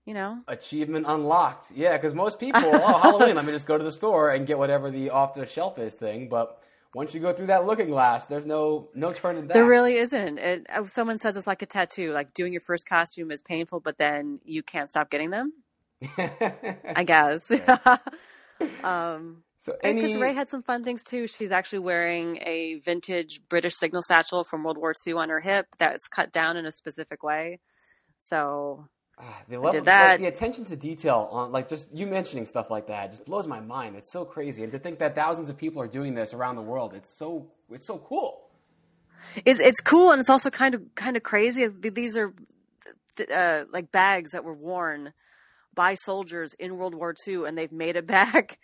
[0.06, 1.70] you know Achievement unlocked.
[1.74, 4.56] Yeah, because most people, oh Halloween, let me just go to the store and get
[4.56, 6.30] whatever the off the shelf is thing.
[6.30, 6.58] But
[6.94, 9.54] once you go through that looking glass, there's no no turning back.
[9.54, 10.38] There really isn't.
[10.38, 12.12] It, uh, someone says it's like a tattoo.
[12.12, 15.52] Like doing your first costume is painful, but then you can't stop getting them.
[16.16, 17.50] I guess.
[18.82, 21.26] um, so because any Rey had some fun things too.
[21.26, 25.66] She's actually wearing a vintage British signal satchel from World War II on her hip
[25.78, 27.60] that's cut down in a specific way.
[28.18, 28.88] So
[29.48, 30.12] the level, did that.
[30.12, 33.46] Like, the attention to detail on, like, just you mentioning stuff like that, just blows
[33.46, 33.96] my mind.
[33.96, 36.62] It's so crazy, and to think that thousands of people are doing this around the
[36.62, 38.48] world, it's so, it's so cool.
[39.44, 41.66] It's it's cool and it's also kind of kind of crazy.
[41.66, 42.32] These are
[43.34, 45.12] uh, like bags that were worn
[45.74, 48.58] by soldiers in World War II, and they've made it back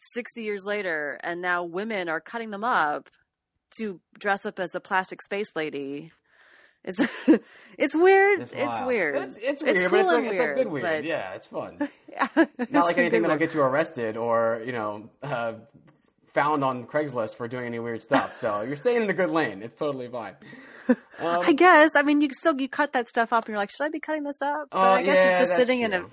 [0.00, 3.08] 60 years later, and now women are cutting them up
[3.78, 6.12] to dress up as a plastic space lady.
[7.78, 8.40] It's it's weird.
[8.40, 9.14] It's, It's, weird.
[9.16, 10.34] But it's, it's weird, cool but it's, and like, weird.
[10.34, 10.82] it's a good weird.
[10.84, 11.88] but- Yeah, it's fun.
[12.10, 12.28] Yeah,
[12.70, 15.52] Not like anything that'll get you arrested or, you know, uh,
[16.32, 18.38] found on Craigslist for doing any weird stuff.
[18.38, 19.62] So you're staying in a good lane.
[19.62, 20.34] It's totally fine.
[20.88, 21.94] Um, I guess.
[21.94, 24.00] I mean, you still you cut that stuff up, and you're like, should I be
[24.00, 24.68] cutting this up?
[24.70, 26.06] But Oh, I guess yeah, it's just that's sitting in a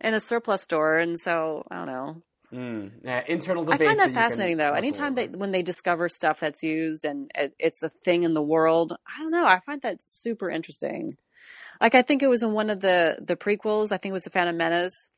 [0.00, 2.22] in a surplus store, and so I don't know.
[2.52, 4.72] Mm, yeah, internal I find that that fascinating, though.
[4.72, 8.42] Anytime they when they discover stuff that's used and it, it's a thing in the
[8.42, 9.46] world, I don't know.
[9.46, 11.16] I find that super interesting.
[11.80, 13.92] Like I think it was in one of the the prequels.
[13.92, 15.10] I think it was the Phantom Menace.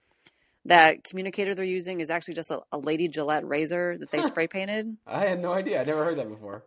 [0.66, 4.46] That communicator they're using is actually just a, a Lady Gillette razor that they spray
[4.46, 4.96] painted.
[5.06, 5.80] I had no idea.
[5.80, 6.62] I never heard that before.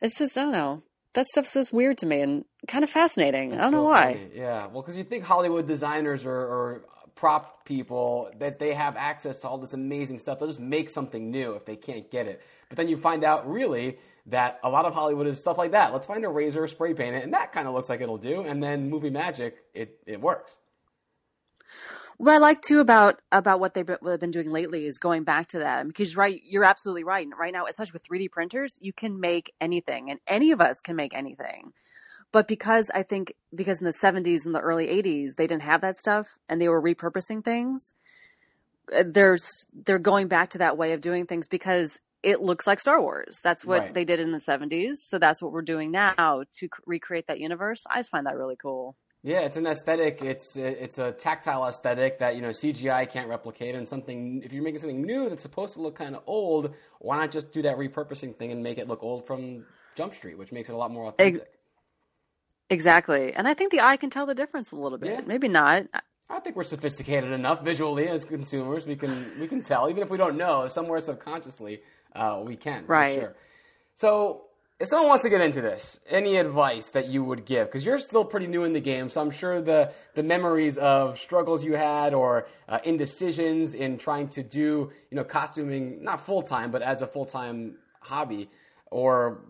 [0.00, 0.82] It's just I don't know.
[1.12, 3.52] That stuff's just weird to me and kind of fascinating.
[3.54, 4.14] I don't So know why.
[4.14, 4.30] funny.
[4.34, 6.84] Yeah, well, because you think Hollywood designers or, or
[7.16, 11.30] prop people that they have access to all this amazing stuff, they'll just make something
[11.30, 12.40] new if they can't get it.
[12.68, 15.92] But then you find out really that a lot of Hollywood is stuff like that.
[15.92, 18.42] Let's find a razor, spray paint it, and that kind of looks like it'll do.
[18.42, 20.56] And then movie magic, it it works.
[22.18, 25.58] What I like too about about what they've been, doing lately is going back to
[25.60, 27.26] that because right, you're absolutely right.
[27.26, 30.80] And right now, especially with 3D printers, you can make anything, and any of us
[30.80, 31.72] can make anything.
[32.36, 35.80] But because I think because in the 70s and the early 80s they didn't have
[35.80, 37.94] that stuff and they were repurposing things,
[38.94, 42.78] uh, there's they're going back to that way of doing things because it looks like
[42.78, 43.40] Star Wars.
[43.42, 43.94] That's what Right.
[43.94, 47.84] they did in the 70s, so that's what we're doing now to recreate that universe.
[47.88, 48.96] I just find that really cool.
[49.22, 50.20] Yeah, it's an aesthetic.
[50.20, 54.42] It's it's a tactile aesthetic that you know CGI can't replicate, and something.
[54.44, 57.50] If you're making something new that's supposed to look kind of old, why not just
[57.50, 59.64] do that repurposing thing and make it look old from
[59.96, 61.55] Jump Street, which makes it a lot more authentic.
[62.70, 63.32] Exactly.
[63.32, 65.10] And I think the eye can tell the difference a little bit.
[65.10, 65.20] Yeah.
[65.26, 65.84] Maybe not.
[66.28, 68.86] I think we're sophisticated enough visually as consumers.
[68.86, 71.82] We can we can tell, even if we don't know, somewhere subconsciously,
[72.14, 72.84] uh, we can.
[72.84, 73.20] for Right.
[73.20, 73.36] Sure.
[73.94, 74.42] So,
[74.80, 77.68] if someone wants to get into this, any advice that you would give?
[77.68, 81.18] Because you're still pretty new in the game, so I'm sure the the memories of
[81.18, 86.42] struggles you had or uh, indecisions in trying to do, you know, costuming not full
[86.42, 88.50] time, but as a full time hobby
[88.90, 89.42] or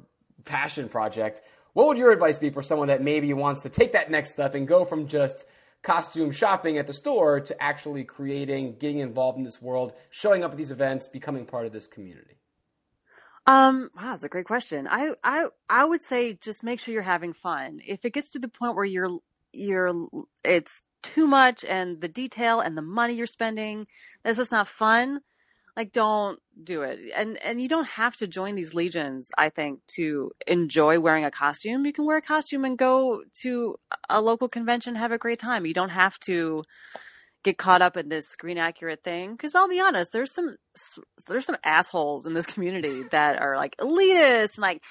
[0.44, 1.40] passion project.
[1.76, 4.54] What would your advice be for someone that maybe wants to take that next step
[4.54, 5.44] and go from just
[5.82, 10.52] costume shopping at the store to actually creating, getting involved in this world, showing up
[10.52, 12.38] at these events, becoming part of this community?
[13.46, 14.88] Um, wow, that's a great question.
[14.90, 17.80] I, I, I would say just make sure you're having fun.
[17.86, 19.18] If it gets to the point where you're,
[19.52, 20.06] you're,
[20.42, 23.86] it's too much and the detail and the money you're spending,
[24.24, 25.20] that's just not fun.
[25.76, 26.98] Like, don't do it.
[27.14, 31.30] And, and you don't have to join these legions, I think, to enjoy wearing a
[31.30, 31.84] costume.
[31.84, 33.76] You can wear a costume and go to
[34.08, 35.66] a local convention, have a great time.
[35.66, 36.64] You don't have to,
[37.46, 40.56] get caught up in this screen accurate thing because I'll be honest, there's some
[41.28, 44.82] there's some assholes in this community that are like elitist and like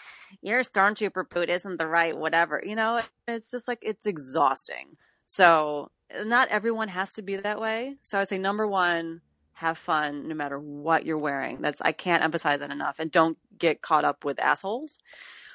[0.41, 2.61] your stormtrooper boot isn't the right whatever.
[2.65, 4.95] You know, it's just like it's exhausting.
[5.27, 5.91] So
[6.23, 7.97] not everyone has to be that way.
[8.03, 9.19] So I'd say number one,
[9.55, 11.61] have fun no matter what you're wearing.
[11.61, 12.99] That's I can't emphasize that enough.
[12.99, 14.99] And don't get caught up with assholes.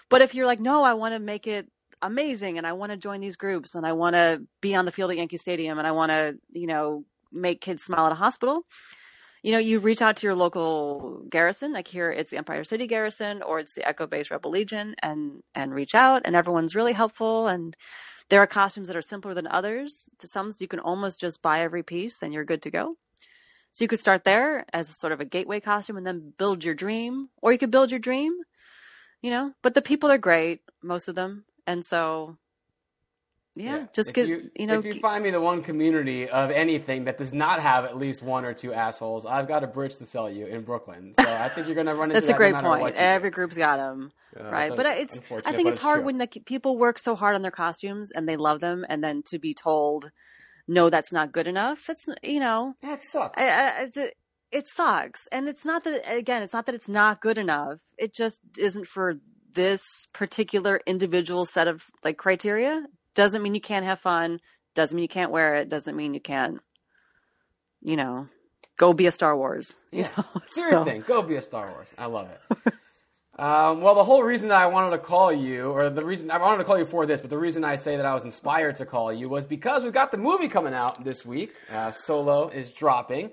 [0.08, 1.68] But if you're like, no, I want to make it
[2.02, 4.90] amazing and I want to join these groups and I want to be on the
[4.90, 8.16] field at Yankee Stadium and I want to, you know, make kids smile at a
[8.16, 8.62] hospital.
[9.42, 12.86] You know, you reach out to your local garrison, like here it's the Empire City
[12.86, 16.92] Garrison or it's the Echo Base Rebel Legion and and reach out and everyone's really
[16.94, 17.76] helpful and
[18.30, 20.08] there are costumes that are simpler than others.
[20.20, 22.96] To some you can almost just buy every piece and you're good to go.
[23.72, 26.64] So you could start there as a sort of a gateway costume and then build
[26.64, 28.32] your dream or you could build your dream,
[29.22, 31.44] you know, but the people are great, most of them.
[31.66, 32.36] And so,
[33.54, 36.50] yeah, just if get, you, you, know, if you find me the one community of
[36.50, 39.96] anything that does not have at least one or two assholes, I've got a bridge
[39.98, 41.12] to sell you in Brooklyn.
[41.14, 42.80] So I think you're going to run into that's a great no point.
[42.80, 43.04] what you do.
[43.04, 44.74] Every group's got them, Yeah, right?
[44.74, 46.06] But it's, I think but it's hard true.
[46.06, 49.22] when the, people work so hard on their costumes and they love them, and then
[49.24, 50.10] to be told,
[50.70, 51.88] no, that's not good enough.
[51.90, 53.40] It's you know, it sucks.
[53.40, 53.98] I, I, it's
[54.52, 57.78] it sucks, and it's not that again, it's not that it's not good enough.
[57.98, 59.14] It just isn't for
[59.52, 62.84] this particular individual set of like criteria.
[63.14, 64.40] Doesn't mean you can't have fun.
[64.74, 65.68] Doesn't mean you can't wear it.
[65.68, 66.58] Doesn't mean you can't,
[67.82, 68.28] you know,
[68.78, 69.76] go be a Star Wars.
[69.92, 70.08] You Yeah.
[70.16, 71.02] know, So- thing.
[71.06, 71.88] Go be a Star Wars.
[71.98, 72.72] I love it.
[73.40, 76.36] Um, well, the whole reason that I wanted to call you, or the reason I
[76.36, 78.76] wanted to call you for this, but the reason I say that I was inspired
[78.76, 81.54] to call you was because we've got the movie coming out this week.
[81.72, 83.30] Uh, Solo is dropping.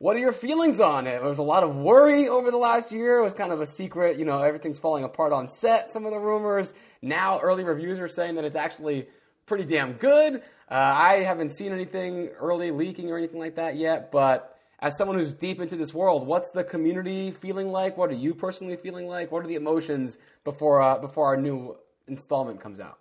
[0.00, 1.20] What are your feelings on it?
[1.20, 3.20] There was a lot of worry over the last year.
[3.20, 4.18] It was kind of a secret.
[4.18, 5.92] You know, everything's falling apart on set.
[5.92, 6.74] Some of the rumors.
[7.00, 9.06] Now, early reviews are saying that it's actually
[9.46, 10.42] pretty damn good.
[10.68, 15.18] Uh, I haven't seen anything early leaking or anything like that yet, but as someone
[15.18, 17.96] who's deep into this world, what's the community feeling like?
[17.96, 19.32] What are you personally feeling like?
[19.32, 22.98] What are the emotions before uh, before our new installment comes out?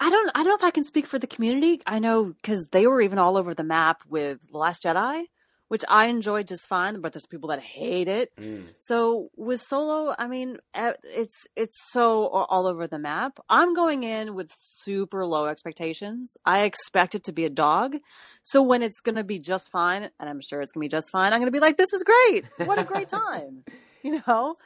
[0.00, 0.30] I don't.
[0.34, 1.80] I don't know if I can speak for the community.
[1.86, 5.24] I know because they were even all over the map with The Last Jedi
[5.72, 8.30] which I enjoy just fine, but there's people that hate it.
[8.36, 8.66] Mm.
[8.78, 13.40] So with Solo, I mean, it's it's so all over the map.
[13.48, 16.36] I'm going in with super low expectations.
[16.44, 17.96] I expect it to be a dog.
[18.42, 20.94] So when it's going to be just fine, and I'm sure it's going to be
[20.94, 22.44] just fine, I'm going to be like, "This is great!
[22.68, 23.64] What a great time!"
[24.02, 24.56] you know,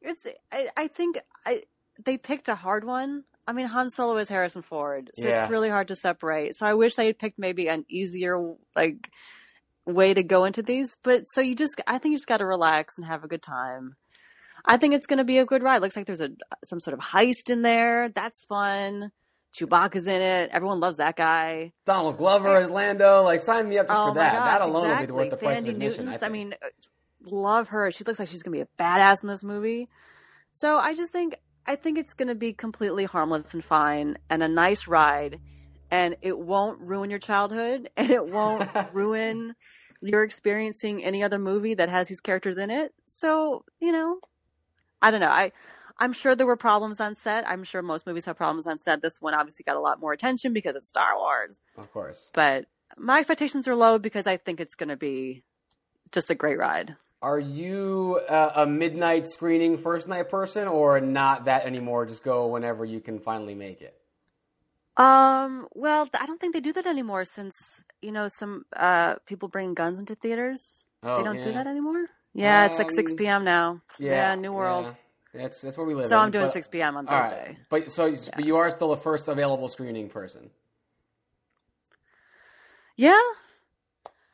[0.00, 0.26] it's.
[0.50, 1.62] I, I think I
[2.04, 3.22] they picked a hard one.
[3.46, 5.40] I mean, Han Solo is Harrison Ford, so yeah.
[5.40, 6.56] it's really hard to separate.
[6.56, 9.08] So I wish they had picked maybe an easier like
[9.86, 10.96] way to go into these.
[11.02, 13.42] But so you just, I think you just got to relax and have a good
[13.42, 13.96] time.
[14.64, 15.82] I think it's going to be a good ride.
[15.82, 16.30] Looks like there's a
[16.64, 18.08] some sort of heist in there.
[18.08, 19.10] That's fun.
[19.54, 20.50] Chewbacca's in it.
[20.52, 21.72] Everyone loves that guy.
[21.84, 23.22] Donald Glover as Lando.
[23.22, 24.32] Like, sign me up just oh for that.
[24.32, 25.06] Gosh, that alone exactly.
[25.06, 26.08] will be worth the price of admission.
[26.08, 26.54] I, I, mean,
[27.24, 27.90] love her.
[27.90, 29.88] She looks like she's going to be a badass in this movie.
[30.54, 34.42] So I just think I think it's going to be completely harmless and fine and
[34.42, 35.38] a nice ride
[35.92, 39.54] and it won't ruin your childhood and it won't ruin
[40.00, 42.92] your experiencing any other movie that has these characters in it.
[43.06, 44.18] So, you know,
[45.00, 45.28] I don't know.
[45.28, 45.52] I
[45.98, 47.46] I'm sure there were problems on set.
[47.46, 49.02] I'm sure most movies have problems on set.
[49.02, 51.60] This one obviously got a lot more attention because it's Star Wars.
[51.76, 52.30] Of course.
[52.32, 52.64] But
[52.96, 55.44] my expectations are low because I think it's going to be
[56.10, 56.96] just a great ride.
[57.20, 62.06] Are you a, a midnight screening first night person or not that anymore?
[62.06, 64.01] Just go whenever you can finally make it?
[65.02, 69.48] Um, well, I don't think they do that anymore since, you know, some uh people
[69.48, 70.84] bring guns into theaters.
[71.02, 71.44] Oh, they don't yeah.
[71.44, 72.06] do that anymore?
[72.34, 73.38] Yeah, um, it's like 6 p.m.
[73.38, 73.82] Um, now.
[73.98, 74.86] Yeah, yeah New World.
[74.86, 75.42] Yeah.
[75.42, 76.06] That's that's where we live.
[76.06, 76.96] So in, I'm doing but, 6 p.m.
[76.96, 77.46] on Thursday.
[77.46, 77.56] Right.
[77.68, 78.18] But so yeah.
[78.36, 80.50] but you are still the first available screening person.
[82.96, 83.18] Yeah.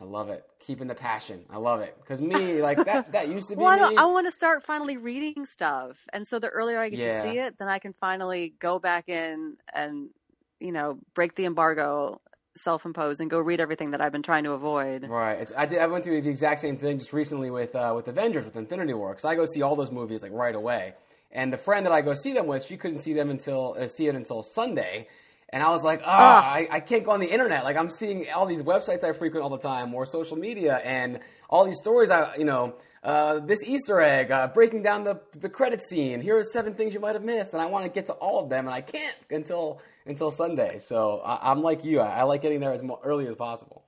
[0.01, 0.45] I love it.
[0.61, 1.45] Keeping the passion.
[1.51, 1.97] I love it.
[2.01, 3.97] Because me, like that, that used to be well, me.
[3.97, 7.23] I, I want to start finally reading stuff, and so the earlier I get yeah.
[7.23, 10.11] to see it, then I can finally go back in and
[10.61, 12.21] you know, break the embargo
[12.57, 15.09] self impose, and go read everything that I've been trying to avoid.
[15.09, 15.38] Right.
[15.38, 15.79] It's, I did.
[15.79, 18.94] I went through the exact same thing just recently with uh, with Avengers with Infinity
[18.94, 20.94] War because I go see all those movies like right away.
[21.31, 23.87] And the friend that I go see them with, she couldn't see them until uh,
[23.88, 25.09] see it until Sunday.
[25.51, 27.64] And I was like, oh, I, I can't go on the internet.
[27.64, 31.21] Like I'm seeing all these websites I frequent all the time, or social media, and
[31.49, 32.11] all these stories.
[32.11, 36.21] I, you know, uh, this Easter egg, uh, breaking down the the credit scene.
[36.21, 38.42] Here are seven things you might have missed, and I want to get to all
[38.42, 40.81] of them, and I can't until until Sunday.
[40.81, 42.01] So I, am like you.
[42.01, 43.85] I, I, like getting there as mo- early as possible.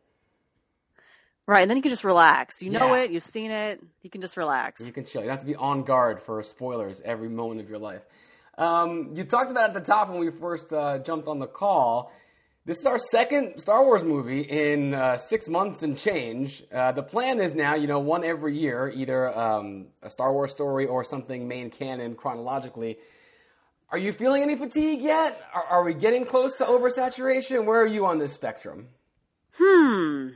[1.47, 2.63] Right, and then you can just relax.
[2.63, 3.03] You know yeah.
[3.03, 3.11] it.
[3.11, 3.83] You've seen it.
[4.03, 4.87] You can just relax.
[4.87, 5.23] You can chill.
[5.23, 8.03] You don't have to be on guard for spoilers every moment of your life.
[8.57, 12.13] Um, you talked about at the top when we first uh, jumped on the call.
[12.67, 16.63] This is our second Star Wars movie in uh, six months and change.
[16.71, 20.53] Uh, the plan is now, you know, one every year, either um, a Star Wars
[20.53, 22.99] story or something main canon chronologically.
[23.93, 25.41] Are you feeling any fatigue yet?
[25.53, 27.65] Are, are we getting close to oversaturation?
[27.65, 28.89] Where are you on this spectrum?
[29.59, 30.29] Hmm.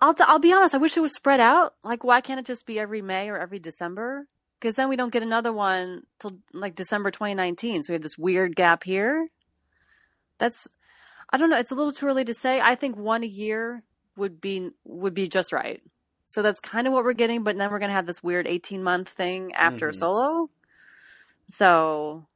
[0.00, 1.74] I'll, t- I'll be honest, I wish it was spread out.
[1.82, 4.26] Like, why can't it just be every May or every December?
[4.58, 7.82] Because then we don't get another one till like December 2019.
[7.82, 9.28] So we have this weird gap here.
[10.38, 10.68] That's,
[11.30, 11.58] I don't know.
[11.58, 12.60] It's a little too early to say.
[12.60, 13.82] I think one a year
[14.16, 15.80] would be would be just right.
[16.26, 17.42] So that's kind of what we're getting.
[17.42, 19.96] But then we're gonna have this weird 18 month thing after mm-hmm.
[19.96, 20.50] Solo.
[21.50, 22.26] So,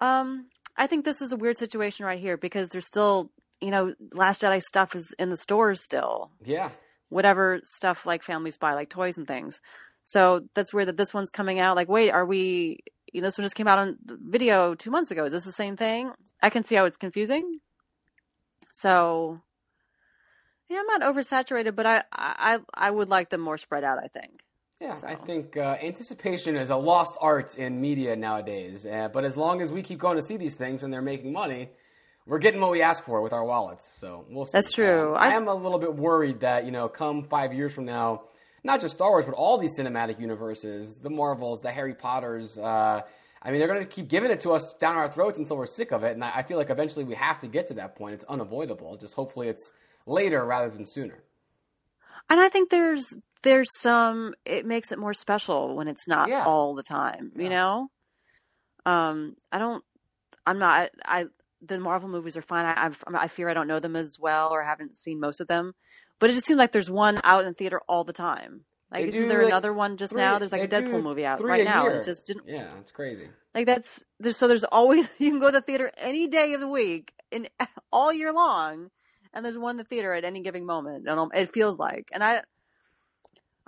[0.00, 3.94] um, I think this is a weird situation right here because there's still, you know,
[4.14, 6.30] Last Jedi stuff is in the stores still.
[6.42, 6.70] Yeah.
[7.10, 9.60] Whatever stuff like families buy, like toys and things.
[10.04, 11.76] So that's weird that this one's coming out.
[11.76, 12.78] Like, wait, are we?
[13.12, 15.26] You know, this one just came out on video two months ago.
[15.26, 16.12] Is this the same thing?
[16.42, 17.58] I can see how it's confusing.
[18.72, 19.40] So,
[20.70, 23.98] yeah, I'm not oversaturated, but I I I would like them more spread out.
[23.98, 24.40] I think.
[24.80, 25.06] Yeah, so.
[25.06, 28.86] I think uh, anticipation is a lost art in media nowadays.
[28.86, 31.32] Uh, but as long as we keep going to see these things and they're making
[31.32, 31.68] money,
[32.26, 33.90] we're getting what we ask for with our wallets.
[33.92, 34.52] So we'll see.
[34.54, 35.14] That's true.
[35.14, 38.22] Uh, I am a little bit worried that you know, come five years from now,
[38.64, 42.56] not just Star Wars, but all these cinematic universes, the Marvels, the Harry Potters.
[42.56, 43.02] Uh,
[43.42, 45.66] I mean, they're going to keep giving it to us down our throats until we're
[45.66, 48.14] sick of it, and I feel like eventually we have to get to that point.
[48.14, 48.96] It's unavoidable.
[48.98, 49.72] Just hopefully it's
[50.06, 51.22] later rather than sooner.
[52.28, 56.44] And I think there's there's some it makes it more special when it's not Yeah.
[56.44, 57.88] all the time you know
[58.86, 59.84] um i don't
[60.46, 61.26] i'm not i
[61.62, 64.50] the marvel movies are fine i I've, i fear i don't know them as well
[64.50, 65.72] or haven't seen most of them
[66.18, 69.02] but it just seems like there's one out in the theater all the time like
[69.04, 71.42] They isn't there like, another one just three- now there's like a deadpool movie out
[71.42, 71.96] right now year.
[71.98, 73.28] it just didn't Yeah, it's crazy.
[73.54, 76.60] like that's there's, so there's always you can go to the theater any day of
[76.60, 77.48] the week in
[77.92, 78.90] all year long,
[79.32, 81.06] and there's one in the theater at any given moment.
[81.08, 82.42] And it feels like, and I,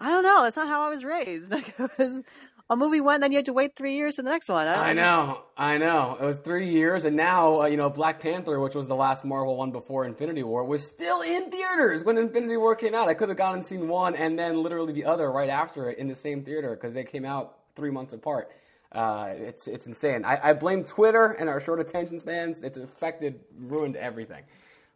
[0.02, 0.42] I don't know.
[0.42, 1.52] That's not how I was raised.
[1.52, 2.22] Like it was
[2.68, 4.66] a movie went, then you had to wait three years for the next one.
[4.66, 6.16] I know, I know.
[6.20, 9.24] It was three years, and now uh, you know Black Panther, which was the last
[9.24, 13.08] Marvel one before Infinity War, was still in theaters when Infinity War came out.
[13.08, 15.98] I could have gone and seen one, and then literally the other right after it
[15.98, 18.50] in the same theater because they came out three months apart.
[18.90, 20.24] Uh, it's it's insane.
[20.24, 22.60] I, I blame Twitter and our short attention spans.
[22.60, 24.42] It's affected, ruined everything.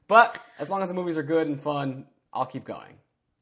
[0.09, 2.95] But as long as the movies are good and fun, I'll keep going.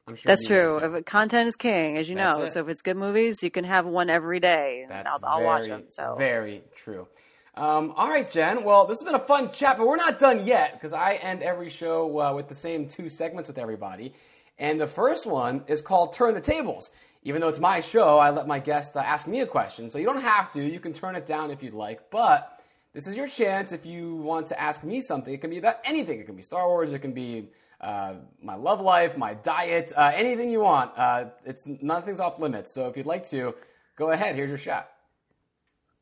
[0.07, 1.01] I'm sure That's true.
[1.03, 2.43] content is king, as you That's know.
[2.45, 2.53] it.
[2.53, 4.85] So if it's good movies, you can have one every day.
[4.87, 5.85] That's I'll, I'll watch them.
[5.89, 7.07] So very true.
[7.55, 8.63] Um, all right, Jen.
[8.63, 11.41] Well, this has been a fun chat, but we're not done yet because I end
[11.41, 14.13] every show uh, with the same two segments with everybody,
[14.59, 16.89] and the first one is called "Turn the Tables."
[17.23, 19.97] Even though it's my show, I let my guest uh, ask me a question, so
[19.97, 20.61] you don't have to.
[20.61, 22.59] You can turn it down if you'd like, but
[22.93, 25.33] this is your chance if you want to ask me something.
[25.33, 26.19] It can be about anything.
[26.19, 26.91] It can be Star Wars.
[26.91, 27.47] It can be
[27.85, 30.91] uh, my love life, my diet, uh, anything you want.
[30.97, 32.73] Uh, it's nothing's off limits.
[32.73, 33.53] So if you'd like to,
[33.95, 34.35] go ahead.
[34.35, 34.89] Here's your shot.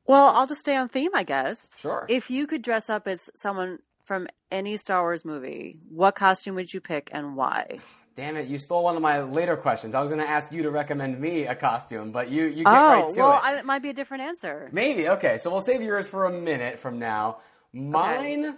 [0.07, 1.69] Well, I'll just stay on theme, I guess.
[1.77, 2.05] Sure.
[2.09, 6.73] If you could dress up as someone from any Star Wars movie, what costume would
[6.73, 7.79] you pick and why?
[8.15, 8.47] Damn it!
[8.47, 9.95] You stole one of my later questions.
[9.95, 12.67] I was going to ask you to recommend me a costume, but you you get
[12.67, 13.43] oh, right to well, it.
[13.43, 14.69] I, it might be a different answer.
[14.71, 15.37] Maybe okay.
[15.37, 17.37] So we'll save yours for a minute from now.
[17.73, 18.55] Mine,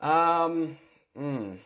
[0.00, 0.78] um,
[1.14, 1.58] mm,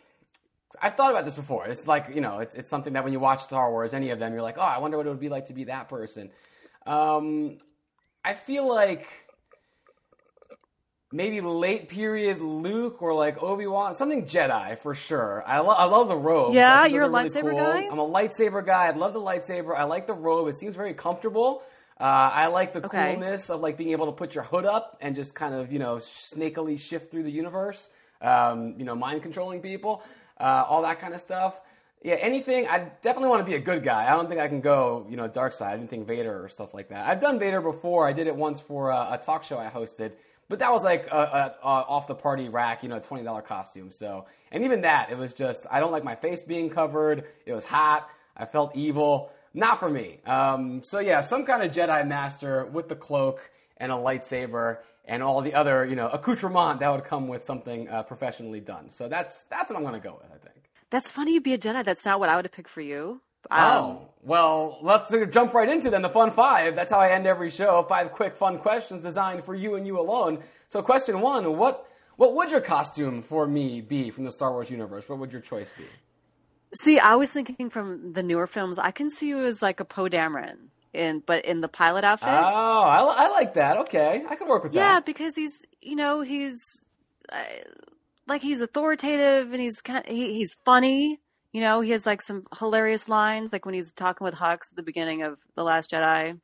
[0.81, 1.67] I've thought about this before.
[1.67, 4.19] It's like you know, it's, it's something that when you watch Star Wars, any of
[4.19, 6.31] them, you're like, oh, I wonder what it would be like to be that person.
[6.87, 7.59] Um,
[8.25, 9.07] I feel like
[11.13, 15.45] maybe late period Luke or like Obi Wan, something Jedi for sure.
[15.47, 16.55] I, lo- I love the robe.
[16.55, 17.59] Yeah, you're a really lightsaber cool.
[17.59, 17.89] guy?
[17.91, 18.87] I'm a lightsaber guy.
[18.89, 19.77] I love the lightsaber.
[19.77, 20.49] I like the robe.
[20.49, 21.63] It seems very comfortable.
[22.01, 23.13] Uh, I like the Okay.
[23.13, 25.79] coolness of like being able to put your hood up and just kind of you
[25.79, 27.89] know snakily shift through the universe.
[28.21, 30.03] Um, you know, mind controlling people,
[30.39, 31.61] uh, all that kind of stuff.
[32.03, 32.69] Yeah, anything.
[32.69, 34.11] I definitely want to be a good guy.
[34.11, 35.79] I don't think I can go, you know, dark side.
[35.79, 37.09] Anything Vader or stuff like that.
[37.09, 38.07] I've done Vader before.
[38.07, 40.13] I did it once for a, a talk show I hosted,
[40.51, 43.41] but that was like a, a, a off the party rack, you know, twenty dollar
[43.41, 43.91] costume.
[43.91, 47.25] So, and even that, it was just I don't like my face being covered.
[47.47, 48.11] It was hot.
[48.37, 49.31] I felt evil.
[49.55, 50.19] Not for me.
[50.27, 55.23] Um, so yeah, some kind of Jedi master with the cloak and a lightsaber and
[55.23, 58.91] all the other, you know, accoutrement that would come with something uh, professionally done.
[58.91, 60.31] So that's that's what I'm going to go with.
[60.33, 60.71] I think.
[60.91, 61.85] That's funny you'd be a Jedi.
[61.85, 63.21] That's not what I would have picked for you.
[63.51, 66.75] Um, Oh, well, let's uh, jump right into then the fun five.
[66.75, 67.85] That's how I end every show.
[67.89, 70.43] Five quick fun questions designed for you and you alone.
[70.69, 71.87] So, question one: What
[72.17, 75.09] what would your costume for me be from the Star Wars universe?
[75.09, 75.85] What would your choice be?
[76.77, 79.85] See, I was thinking from the newer films, I can see you as like a
[79.85, 82.29] Poe Dameron, in but in the pilot outfit.
[82.29, 83.77] Oh, I, I like that.
[83.79, 84.95] Okay, I can work with yeah, that.
[84.95, 86.85] Yeah, because he's you know he's
[87.31, 87.43] uh,
[88.27, 91.21] like he's authoritative and he's kind he, he's funny.
[91.53, 94.77] You know, he has like some hilarious lines, like when he's talking with Hux at
[94.77, 96.39] the beginning of the Last Jedi.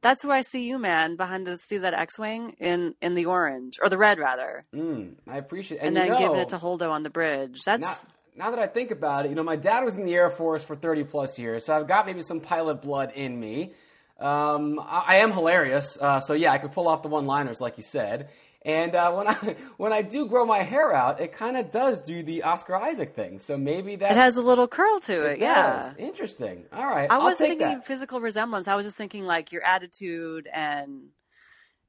[0.00, 3.80] That's where I see you, man, behind the see that X-wing in in the orange
[3.82, 5.78] or the red rather, Mm, I appreciate.
[5.78, 7.64] and, And, then know, giving it to Holdo on the bridge.
[7.64, 8.06] That's
[8.38, 10.62] now that I think about it, you know, my dad was in the Air Force
[10.62, 13.72] for 30 plus years, so I've got maybe some pilot blood in me.
[14.18, 17.76] Um, I, I am hilarious, uh, so yeah, I could pull off the one-liners like
[17.76, 18.30] you said.
[18.62, 22.00] And uh, when I when I do grow my hair out, it kind of does
[22.00, 23.38] do the Oscar Isaac thing.
[23.38, 25.32] So maybe that it has a little curl to it.
[25.34, 25.92] It yeah.
[25.98, 26.64] Interesting.
[26.72, 27.86] All right, I wasn't thinking that.
[27.86, 28.68] physical resemblance.
[28.68, 31.08] I was just thinking like your attitude and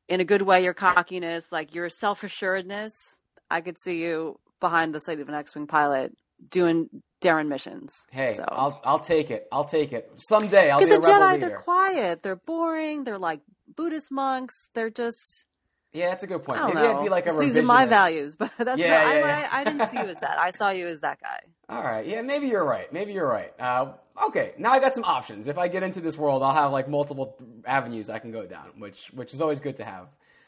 [0.08, 3.20] in a good way your cockiness, like your self assuredness.
[3.52, 6.16] I could see you behind the seat of an X Wing pilot
[6.50, 6.90] doing
[7.22, 8.06] Darren missions.
[8.12, 8.46] Hey, so.
[8.48, 9.48] I'll I'll take it.
[9.52, 10.12] I'll take it.
[10.18, 11.48] Someday I'll be Because a the Jedi, leader.
[11.50, 13.42] they're quiet, they're boring, they're like
[13.76, 14.70] Buddhist monks.
[14.74, 15.46] They're just
[15.92, 16.60] Yeah, that's a good point.
[16.60, 17.00] I don't Maybe know.
[17.00, 19.50] I'd be like a These are my values, but that's Yeah, yeah, I, yeah.
[19.52, 20.38] I, I didn't see you as that.
[20.40, 21.40] I saw you as that guy.
[21.68, 22.06] All right.
[22.08, 22.92] Yeah, maybe you're right.
[22.92, 23.54] Maybe you're right.
[23.60, 23.94] Uh,
[24.28, 25.48] okay, now I got some options.
[25.48, 27.36] If I get into this world, I'll have like multiple
[27.66, 30.08] avenues I can go down, which which is always good to have.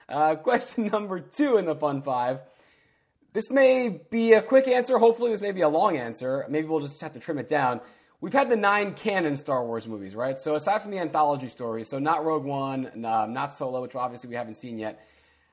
[0.10, 2.40] Uh, question number two in the fun five.
[3.34, 4.98] This may be a quick answer.
[4.98, 6.46] Hopefully, this may be a long answer.
[6.50, 7.80] Maybe we'll just have to trim it down.
[8.20, 10.38] We've had the nine canon Star Wars movies, right?
[10.38, 14.30] So aside from the anthology stories, so not Rogue One, uh, not Solo, which obviously
[14.30, 15.08] we haven't seen yet.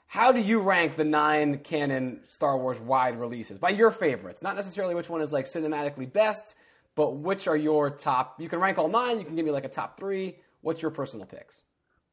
[0.07, 4.43] How do you rank the nine canon Star Wars wide releases by your favorites?
[4.43, 6.57] Not necessarily which one is like cinematically best,
[6.95, 8.41] but which are your top?
[8.41, 9.19] You can rank all nine.
[9.19, 10.37] You can give me like a top three.
[10.63, 11.63] What's your personal picks?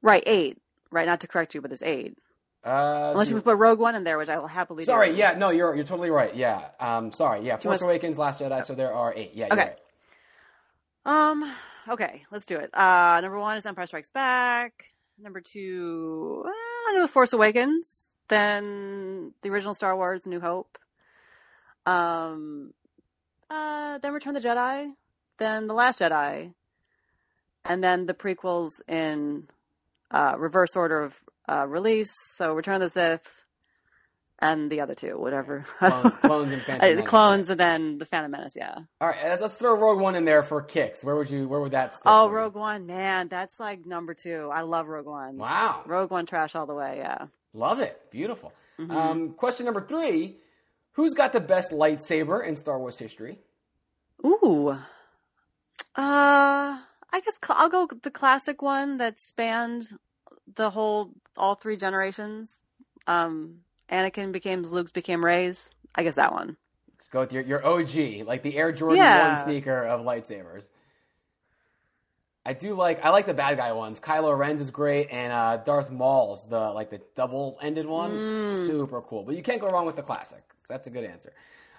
[0.02, 0.62] Right, eight.
[0.92, 2.18] Right, not to correct you, but there's eight.
[2.66, 4.88] Uh, Unless you put Rogue One in there, which I will happily do.
[4.88, 5.18] Sorry, do.
[5.18, 6.36] yeah, no, you're you're totally right.
[6.36, 8.64] Yeah, um, sorry, yeah, Force Awakens, Last Jedi.
[8.66, 9.32] So there are eight.
[9.36, 9.74] Yeah, Okay.
[11.06, 11.30] right.
[11.32, 11.54] Um.
[11.88, 12.76] Okay, let's do it.
[12.76, 14.86] Uh, number one is Empire Strikes Back.
[15.22, 18.14] Number two, uh, go Force Awakens.
[18.30, 20.80] Then the original Star Wars, New Hope.
[21.86, 22.74] Um.
[23.48, 24.92] Uh, then Return of the Jedi.
[25.38, 26.54] Then the Last Jedi.
[27.64, 29.48] And then the prequels in
[30.16, 31.18] uh, reverse order of
[31.50, 32.12] uh, release.
[32.38, 33.42] So Return of the Sith.
[34.40, 35.66] And the other two, whatever.
[35.80, 37.10] Clones, clones and Phantom Menace.
[37.10, 38.56] clones, and then the Phantom Menace.
[38.58, 38.76] Yeah.
[39.00, 41.06] All right, let's, let's throw Rogue One in there for kicks.
[41.06, 41.48] Where would you?
[41.48, 41.94] Where would that?
[41.94, 42.34] Stick Oh, you?
[42.36, 44.50] Rogue One, man, that's like number two.
[44.54, 45.38] I love Rogue One.
[45.38, 47.28] Wow, Rogue One trash all the way, yeah.
[47.54, 48.52] love it, beautiful.
[48.78, 48.92] Mm-hmm.
[48.92, 50.36] Um, question number three:
[50.92, 53.40] Who's got the best lightsaber in Star Wars history?
[54.26, 54.78] Ooh.
[55.96, 56.78] Uh,
[57.16, 59.98] I guess cl- I'll go the classic one that spanned
[60.56, 62.60] the whole, all three generations.
[63.08, 65.72] Um, Anakin became Luke's became Rey's.
[65.96, 66.58] I guess that one.
[66.98, 69.36] Let's go with your your OG, like the Air Jordan Yeah.
[69.38, 70.68] One sneaker of lightsabers.
[72.46, 74.00] I do like I like the bad guy ones.
[74.00, 78.68] Kylo Ren's is great, and uh, Darth Maul's the like the double ended one, Mm.
[78.68, 79.24] super cool.
[79.24, 80.44] But you can't go wrong with the classic.
[80.66, 81.32] So that's a good answer.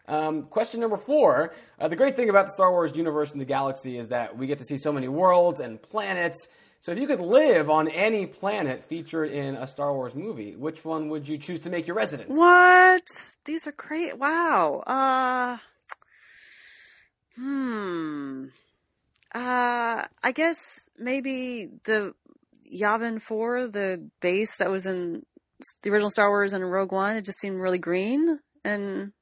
[0.08, 3.46] Um, question number four: uh, The great thing about the Star Wars universe and the
[3.46, 6.48] galaxy is that we get to see so many worlds and planets.
[6.80, 10.84] So if you could live on any planet featured in a Star Wars movie, which
[10.84, 12.28] one would you choose to make your residence?
[12.28, 13.02] What?
[13.44, 14.18] These are great.
[14.18, 14.84] Wow.
[14.86, 15.56] Uh,
[17.34, 18.44] hmm.
[19.34, 22.14] Uh, I guess maybe the
[22.72, 25.24] Yavin 4, the base that was in
[25.82, 28.38] the original Star Wars and Rogue One, it just seemed really green.
[28.64, 29.12] And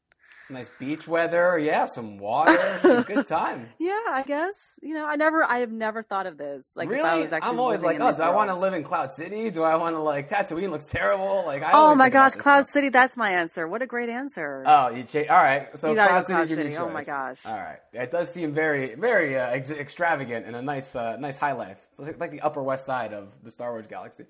[0.50, 2.58] Nice beach weather, yeah, some water,
[3.06, 3.66] good time.
[3.78, 6.76] yeah, I guess, you know, I never, I have never thought of this.
[6.76, 7.00] Like, really?
[7.00, 9.10] if I was actually I'm always like, oh, do I want to live in Cloud
[9.10, 9.50] City?
[9.50, 11.44] Do I want to like Tatooine looks terrible?
[11.46, 12.74] Like, I Oh my gosh, Cloud stuff.
[12.74, 13.66] City, that's my answer.
[13.66, 14.62] What a great answer.
[14.66, 15.68] Oh, you cha- all right.
[15.78, 16.76] So Cloud Cloud City's your new City.
[16.76, 17.46] Oh my gosh.
[17.46, 21.38] All right, it does seem very, very uh, ex- extravagant and a nice, uh, nice
[21.38, 24.26] high life, like, like the Upper West Side of the Star Wars galaxy.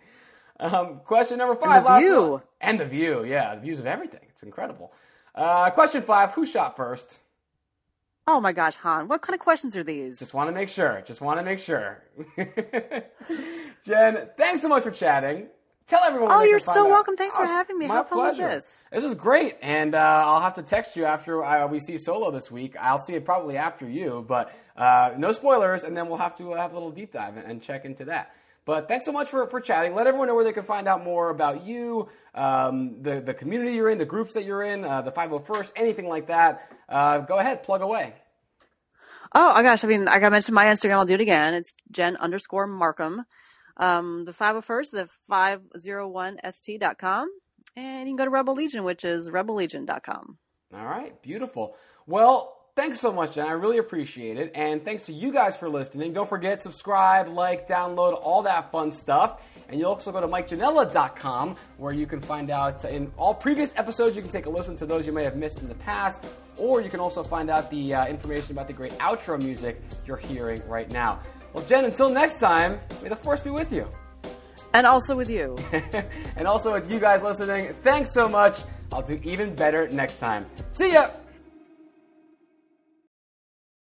[0.61, 1.83] Um, question number five.
[1.85, 2.43] the view.
[2.61, 4.21] And the view, yeah, the views of everything.
[4.29, 4.93] It's incredible.
[5.35, 6.33] Uh, question five.
[6.33, 7.19] Who shot first?
[8.27, 10.19] oh my gosh, Han, what kind of questions are these?
[10.19, 11.03] Just want to make sure.
[11.07, 12.03] Just want to make sure.
[13.85, 15.49] Jen, thanks so much for chatting.
[15.87, 16.31] Tell everyone.
[16.33, 16.91] Oh, you're so out.
[16.91, 17.17] welcome.
[17.17, 17.87] Thanks for Oh, having me.
[17.87, 18.55] My How fun was pleasure.
[18.55, 18.85] this?
[18.91, 22.31] This is great, and uh, I'll have to text you after uh, we see Solo
[22.31, 22.75] this week.
[22.81, 26.55] I'll see it probably after you, but uh, no spoilers, and then we'll have to
[26.55, 28.35] uh, have a little deep dive and, and check into that.
[28.67, 29.95] But thanks so much for, for chatting.
[29.95, 33.75] Let everyone know where they can find out more about you, um, the, the community
[33.75, 36.73] you're in, the groups that you're in, uh, the 501st, anything like that.
[36.89, 38.15] Uh, go ahead, plug away.
[39.35, 39.85] Oh, my gosh.
[39.85, 41.55] I mean, like I mentioned my Instagram, I'll do it again.
[41.55, 43.25] It's Jen underscore Markham.
[43.77, 47.29] Um, the 501st is at 501st.com.
[47.77, 50.39] And you can go to Rebel Legion, which is rebellegion.com.
[50.73, 51.77] All right, beautiful.
[52.07, 53.47] Well, thanks so much, Jen.
[53.47, 54.53] I really appreciate it.
[54.55, 56.13] And thanks to you guys for listening.
[56.13, 59.41] Don't forget, subscribe, like, download, all that fun stuff.
[59.69, 64.15] And you'll also go to MikeJanella.com where you can find out in all previous episodes,
[64.17, 66.25] you can take a listen to those you may have missed in the past.
[66.59, 70.17] Or you can also find out the uh, information about the great outro music you're
[70.17, 71.21] hearing right now.
[71.53, 73.89] Well, Jen, until next time, may the force be with you.
[74.73, 75.57] And also with you.
[76.37, 78.59] and also with you guys listening, thanks so much.
[78.93, 80.47] I'll do even better next time.
[80.73, 81.11] See ya!